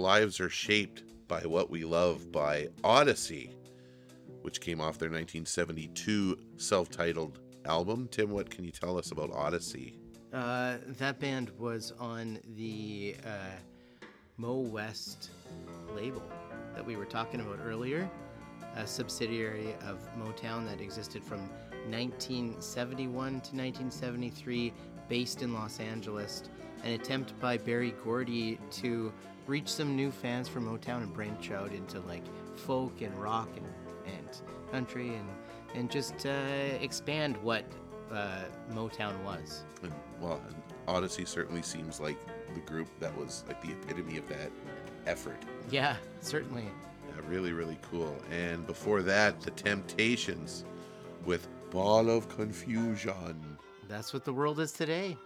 Lives 0.00 0.40
Are 0.40 0.48
Shaped 0.48 1.02
by 1.28 1.42
What 1.42 1.68
We 1.68 1.84
Love 1.84 2.32
by 2.32 2.68
Odyssey, 2.82 3.54
which 4.40 4.58
came 4.58 4.80
off 4.80 4.98
their 4.98 5.10
1972 5.10 6.38
self 6.56 6.88
titled 6.88 7.38
album. 7.66 8.08
Tim, 8.10 8.30
what 8.30 8.48
can 8.48 8.64
you 8.64 8.70
tell 8.70 8.96
us 8.96 9.12
about 9.12 9.30
Odyssey? 9.30 9.98
Uh, 10.32 10.78
that 10.98 11.20
band 11.20 11.50
was 11.58 11.92
on 12.00 12.38
the 12.56 13.14
uh, 13.26 14.40
MoWest 14.40 15.28
label 15.94 16.22
that 16.74 16.86
we 16.86 16.96
were 16.96 17.04
talking 17.04 17.42
about 17.42 17.58
earlier, 17.62 18.10
a 18.76 18.86
subsidiary 18.86 19.74
of 19.86 19.98
Motown 20.16 20.66
that 20.66 20.80
existed 20.80 21.22
from 21.22 21.40
1971 21.90 23.12
to 23.12 23.34
1973, 23.34 24.72
based 25.10 25.42
in 25.42 25.52
Los 25.52 25.78
Angeles. 25.78 26.44
An 26.84 26.92
attempt 26.92 27.38
by 27.38 27.58
Berry 27.58 27.94
Gordy 28.02 28.58
to 28.70 29.12
reach 29.46 29.68
some 29.68 29.96
new 29.96 30.10
fans 30.10 30.48
for 30.48 30.60
Motown 30.60 31.02
and 31.02 31.12
branch 31.12 31.50
out 31.50 31.72
into 31.72 32.00
like 32.00 32.24
folk 32.56 33.00
and 33.00 33.14
rock 33.20 33.48
and, 33.56 33.66
and 34.06 34.42
country 34.70 35.14
and 35.14 35.28
and 35.74 35.90
just 35.90 36.26
uh, 36.26 36.30
expand 36.80 37.36
what 37.38 37.64
uh, 38.12 38.42
Motown 38.72 39.22
was. 39.24 39.64
And, 39.82 39.92
well, 40.20 40.40
Odyssey 40.88 41.24
certainly 41.24 41.62
seems 41.62 42.00
like 42.00 42.18
the 42.54 42.60
group 42.60 42.88
that 42.98 43.16
was 43.16 43.44
like 43.46 43.60
the 43.62 43.70
epitome 43.70 44.16
of 44.18 44.28
that 44.28 44.50
effort. 45.06 45.42
Yeah, 45.70 45.96
certainly. 46.20 46.64
Yeah, 47.08 47.22
really, 47.28 47.52
really 47.52 47.78
cool. 47.90 48.16
And 48.30 48.66
before 48.66 49.02
that, 49.02 49.40
The 49.40 49.52
Temptations 49.52 50.64
with 51.24 51.48
Ball 51.70 52.10
of 52.10 52.28
Confusion. 52.28 53.56
That's 53.88 54.12
what 54.12 54.24
the 54.24 54.32
world 54.32 54.60
is 54.60 54.72
today. 54.72 55.16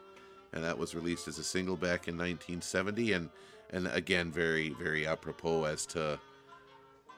And 0.52 0.62
that 0.62 0.78
was 0.78 0.94
released 0.94 1.26
as 1.26 1.38
a 1.38 1.44
single 1.44 1.76
back 1.76 2.06
in 2.06 2.16
1970. 2.16 3.12
And, 3.12 3.30
and 3.70 3.86
again, 3.88 4.30
very, 4.30 4.70
very 4.70 5.06
apropos 5.06 5.64
as 5.64 5.86
to 5.86 6.18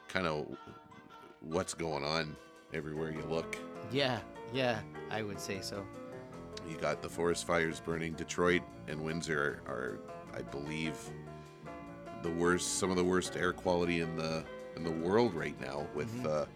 kind 0.09 0.27
of 0.27 0.47
what's 1.41 1.75
going 1.75 2.05
on 2.05 2.37
everywhere 2.73 3.11
you 3.11 3.23
look. 3.29 3.57
Yeah, 3.93 4.21
yeah, 4.53 4.81
I 5.11 5.23
would 5.23 5.41
say 5.41 5.59
so. 5.61 5.85
You 6.69 6.77
got 6.77 7.03
the 7.03 7.09
forest 7.09 7.47
fires 7.47 7.81
burning. 7.81 8.15
Detroit 8.15 8.63
and 8.89 9.05
Windsor 9.05 9.63
are, 9.67 9.73
are, 9.73 9.99
I 10.35 10.43
believe, 10.43 10.97
the 12.23 12.31
worst, 12.33 12.79
some 12.79 12.91
of 12.91 12.97
the 12.97 13.05
worst 13.05 13.37
air 13.37 13.53
quality 13.53 14.01
in 14.01 14.17
the 14.17 14.45
in 14.75 14.83
the 14.85 14.91
world 14.91 15.35
right 15.35 15.59
now 15.61 15.87
with 15.95 16.13
Mhm. 16.23 16.27
uh, 16.43 16.47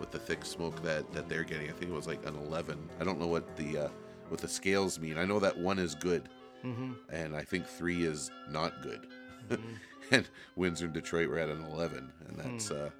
with 0.00 0.10
the 0.10 0.18
thick 0.18 0.44
smoke 0.44 0.82
that 0.82 1.10
that 1.12 1.28
they're 1.28 1.44
getting. 1.44 1.68
I 1.68 1.72
think 1.72 1.90
it 1.90 1.94
was 1.94 2.06
like 2.06 2.24
an 2.26 2.34
11. 2.34 2.88
I 3.00 3.04
don't 3.04 3.20
know 3.20 3.28
what 3.28 3.56
the 3.56 3.78
uh, 3.78 3.88
what 4.28 4.40
the 4.40 4.48
scales 4.48 4.98
mean. 4.98 5.16
I 5.18 5.24
know 5.24 5.38
that 5.38 5.56
one 5.56 5.78
is 5.78 5.94
good, 5.94 6.28
Mhm. 6.64 6.96
and 7.10 7.36
I 7.36 7.42
think 7.44 7.66
three 7.66 8.04
is 8.04 8.30
not 8.50 8.82
good. 8.82 9.06
and 10.10 10.28
Windsor 10.56 10.86
and 10.86 10.94
Detroit 10.94 11.28
were 11.28 11.38
at 11.38 11.48
an 11.48 11.64
11, 11.72 12.10
and 12.28 12.36
that's 12.38 12.68
Hmm. 12.68 12.74
uh, 12.86 12.90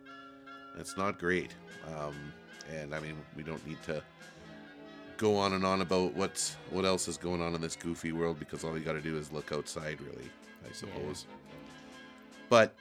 that's 0.76 0.96
not 0.96 1.18
great. 1.18 1.54
Um, 1.96 2.14
and 2.70 2.94
I 2.94 3.00
mean, 3.00 3.16
we 3.36 3.42
don't 3.42 3.64
need 3.66 3.82
to 3.84 4.02
go 5.18 5.36
on 5.36 5.52
and 5.52 5.64
on 5.64 5.82
about 5.82 6.14
what's 6.14 6.54
what 6.70 6.84
else 6.84 7.06
is 7.08 7.16
going 7.16 7.42
on 7.42 7.54
in 7.54 7.60
this 7.60 7.76
goofy 7.76 8.12
world 8.12 8.38
because 8.38 8.64
all 8.64 8.76
you 8.76 8.84
got 8.84 8.94
to 8.94 9.00
do 9.00 9.16
is 9.16 9.30
look 9.32 9.52
outside, 9.52 10.00
really. 10.00 10.30
I 10.68 10.72
suppose. 10.72 11.26
But 12.48 12.74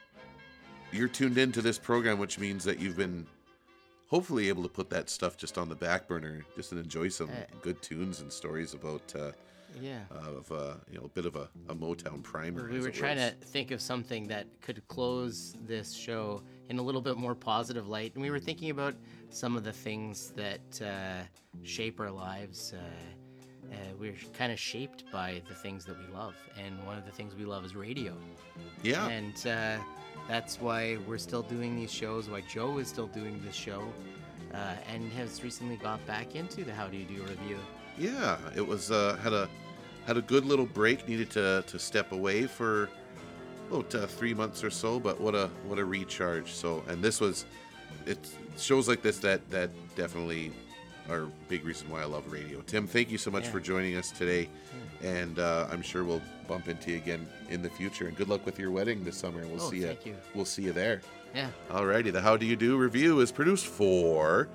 you're 0.91 1.07
tuned 1.07 1.37
into 1.37 1.61
this 1.61 1.77
program, 1.77 2.19
which 2.19 2.37
means 2.39 2.63
that 2.65 2.79
you've 2.79 2.97
been 2.97 3.25
hopefully 4.07 4.49
able 4.49 4.63
to 4.63 4.69
put 4.69 4.89
that 4.89 5.09
stuff 5.09 5.35
just 5.37 5.57
on 5.57 5.67
the 5.69 5.75
back 5.75 6.07
burner, 6.07 6.45
just 6.55 6.69
to 6.71 6.77
enjoy 6.77 7.07
some 7.09 7.29
Uh, 7.29 7.43
good 7.61 7.81
tunes 7.81 8.19
and 8.21 8.31
stories 8.31 8.73
about. 8.73 9.13
Uh, 9.15 9.31
Yeah. 9.79 9.99
Of 10.09 10.51
uh, 10.51 10.73
you 10.91 10.99
know, 10.99 11.05
a 11.05 11.09
bit 11.09 11.25
of 11.25 11.35
a, 11.35 11.49
a 11.69 11.75
Motown 11.75 12.23
primer. 12.23 12.69
We 12.69 12.79
were 12.79 12.91
trying 12.91 13.17
was. 13.17 13.31
to 13.31 13.35
think 13.47 13.71
of 13.71 13.81
something 13.81 14.27
that 14.27 14.47
could 14.61 14.85
close 14.87 15.55
this 15.65 15.93
show 15.93 16.43
in 16.69 16.79
a 16.79 16.81
little 16.81 17.01
bit 17.01 17.17
more 17.17 17.35
positive 17.35 17.87
light, 17.87 18.13
and 18.13 18.21
we 18.21 18.31
were 18.31 18.39
thinking 18.39 18.69
about 18.69 18.95
some 19.29 19.55
of 19.55 19.63
the 19.63 19.73
things 19.73 20.33
that 20.35 20.81
uh, 20.81 21.23
shape 21.63 21.99
our 21.99 22.11
lives. 22.11 22.73
Uh, 22.73 23.71
uh, 23.71 23.75
we're 23.97 24.15
kind 24.33 24.51
of 24.51 24.59
shaped 24.59 25.05
by 25.11 25.41
the 25.47 25.55
things 25.55 25.85
that 25.85 25.95
we 25.97 26.13
love, 26.13 26.35
and 26.57 26.83
one 26.85 26.97
of 26.97 27.05
the 27.05 27.11
things 27.11 27.35
we 27.35 27.45
love 27.45 27.63
is 27.63 27.75
radio. 27.75 28.13
Yeah. 28.83 29.07
And 29.07 29.35
uh, 29.47 29.81
that's 30.27 30.59
why 30.59 30.97
we're 31.07 31.17
still 31.17 31.43
doing 31.43 31.75
these 31.75 31.91
shows. 31.91 32.29
Why 32.29 32.41
Joe 32.41 32.79
is 32.79 32.87
still 32.87 33.07
doing 33.07 33.41
this 33.45 33.55
show, 33.55 33.83
uh, 34.53 34.75
and 34.93 35.09
has 35.13 35.43
recently 35.43 35.77
got 35.77 36.05
back 36.05 36.35
into 36.35 36.63
the 36.63 36.73
How 36.73 36.87
Do 36.87 36.97
You 36.97 37.05
Do 37.05 37.23
Revue. 37.23 37.59
Yeah, 37.97 38.37
it 38.55 38.65
was 38.65 38.91
uh, 38.91 39.17
had 39.23 39.33
a 39.33 39.47
had 40.05 40.17
a 40.17 40.21
good 40.21 40.45
little 40.45 40.65
break. 40.65 41.07
Needed 41.07 41.29
to 41.31 41.63
to 41.67 41.79
step 41.79 42.11
away 42.11 42.47
for 42.47 42.89
about 43.69 43.93
uh, 43.95 44.07
three 44.07 44.33
months 44.33 44.63
or 44.63 44.69
so, 44.69 44.99
but 44.99 45.19
what 45.19 45.35
a 45.35 45.49
what 45.67 45.79
a 45.79 45.85
recharge. 45.85 46.51
So, 46.51 46.83
and 46.87 47.03
this 47.03 47.19
was 47.21 47.45
it 48.05 48.17
shows 48.57 48.87
like 48.87 49.01
this 49.01 49.17
that 49.19 49.49
that 49.51 49.69
definitely 49.95 50.51
are 51.09 51.27
big 51.49 51.65
reason 51.65 51.89
why 51.89 52.01
I 52.01 52.05
love 52.05 52.31
radio. 52.31 52.61
Tim, 52.61 52.87
thank 52.87 53.09
you 53.11 53.17
so 53.17 53.31
much 53.31 53.45
Yeah. 53.45 53.51
for 53.51 53.59
joining 53.59 53.95
us 53.97 54.11
today, 54.11 54.49
and 55.01 55.39
uh, 55.39 55.67
I'm 55.71 55.81
sure 55.81 56.03
we'll 56.03 56.21
bump 56.47 56.67
into 56.69 56.91
you 56.91 56.97
again 56.97 57.27
in 57.49 57.61
the 57.61 57.69
future. 57.69 58.07
And 58.07 58.15
good 58.15 58.29
luck 58.29 58.45
with 58.45 58.57
your 58.59 58.71
wedding 58.71 59.03
this 59.03 59.17
summer. 59.17 59.45
We'll 59.47 59.61
Oh, 59.61 59.69
see 59.71 59.81
thank 59.81 60.05
you. 60.05 60.15
We'll 60.35 60.45
see 60.45 60.63
you 60.63 60.71
there. 60.73 61.01
Yeah. 61.35 61.49
Alrighty, 61.69 62.11
the 62.11 62.21
How 62.21 62.35
Do 62.37 62.45
You 62.45 62.55
Do 62.55 62.77
Revue 62.77 63.19
is 63.21 63.31
produced 63.31 63.65
for 63.67 64.47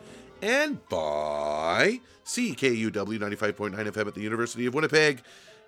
and 0.43 0.87
by 0.89 2.01
CKUW 2.25 2.91
95.9 3.19 3.75
FM 3.75 4.07
at 4.07 4.15
the 4.15 4.21
University 4.21 4.67
of 4.67 4.75
Winnipeg 4.75 5.23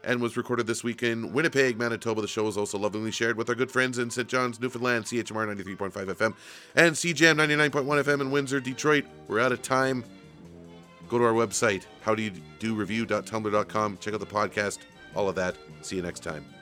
and 0.05 0.21
was 0.21 0.37
recorded 0.37 0.67
this 0.67 0.85
week 0.85 1.03
in 1.03 1.33
Winnipeg, 1.33 1.79
Manitoba. 1.79 2.21
The 2.21 2.29
show 2.29 2.47
is 2.47 2.57
also 2.57 2.79
lovingly 2.79 3.11
shared 3.11 3.37
with 3.37 3.49
our 3.49 3.55
good 3.55 3.71
friends 3.71 3.99
in 3.99 4.11
St. 4.11 4.29
John's, 4.29 4.61
Newfoundland, 4.61 5.05
CHMR 5.07 5.57
93.5 5.57 5.91
FM 5.93 6.35
and 6.77 6.95
CJAM 6.95 7.37
99.1 7.37 8.05
FM 8.05 8.21
in 8.21 8.31
Windsor, 8.31 8.61
Detroit. 8.61 9.05
We're 9.27 9.41
out 9.41 9.53
of 9.53 9.63
time. 9.63 10.05
Go 11.09 11.19
to 11.19 11.25
our 11.25 11.33
website, 11.33 11.85
howdoyoudorevue.tumblr.com. 12.05 13.99
Check 13.99 14.15
out 14.15 14.21
the 14.21 14.27
podcast, 14.27 14.79
all 15.15 15.29
of 15.29 15.35
that. 15.37 15.57
See 15.81 15.97
you 15.97 16.03
next 16.03 16.23
time. 16.23 16.58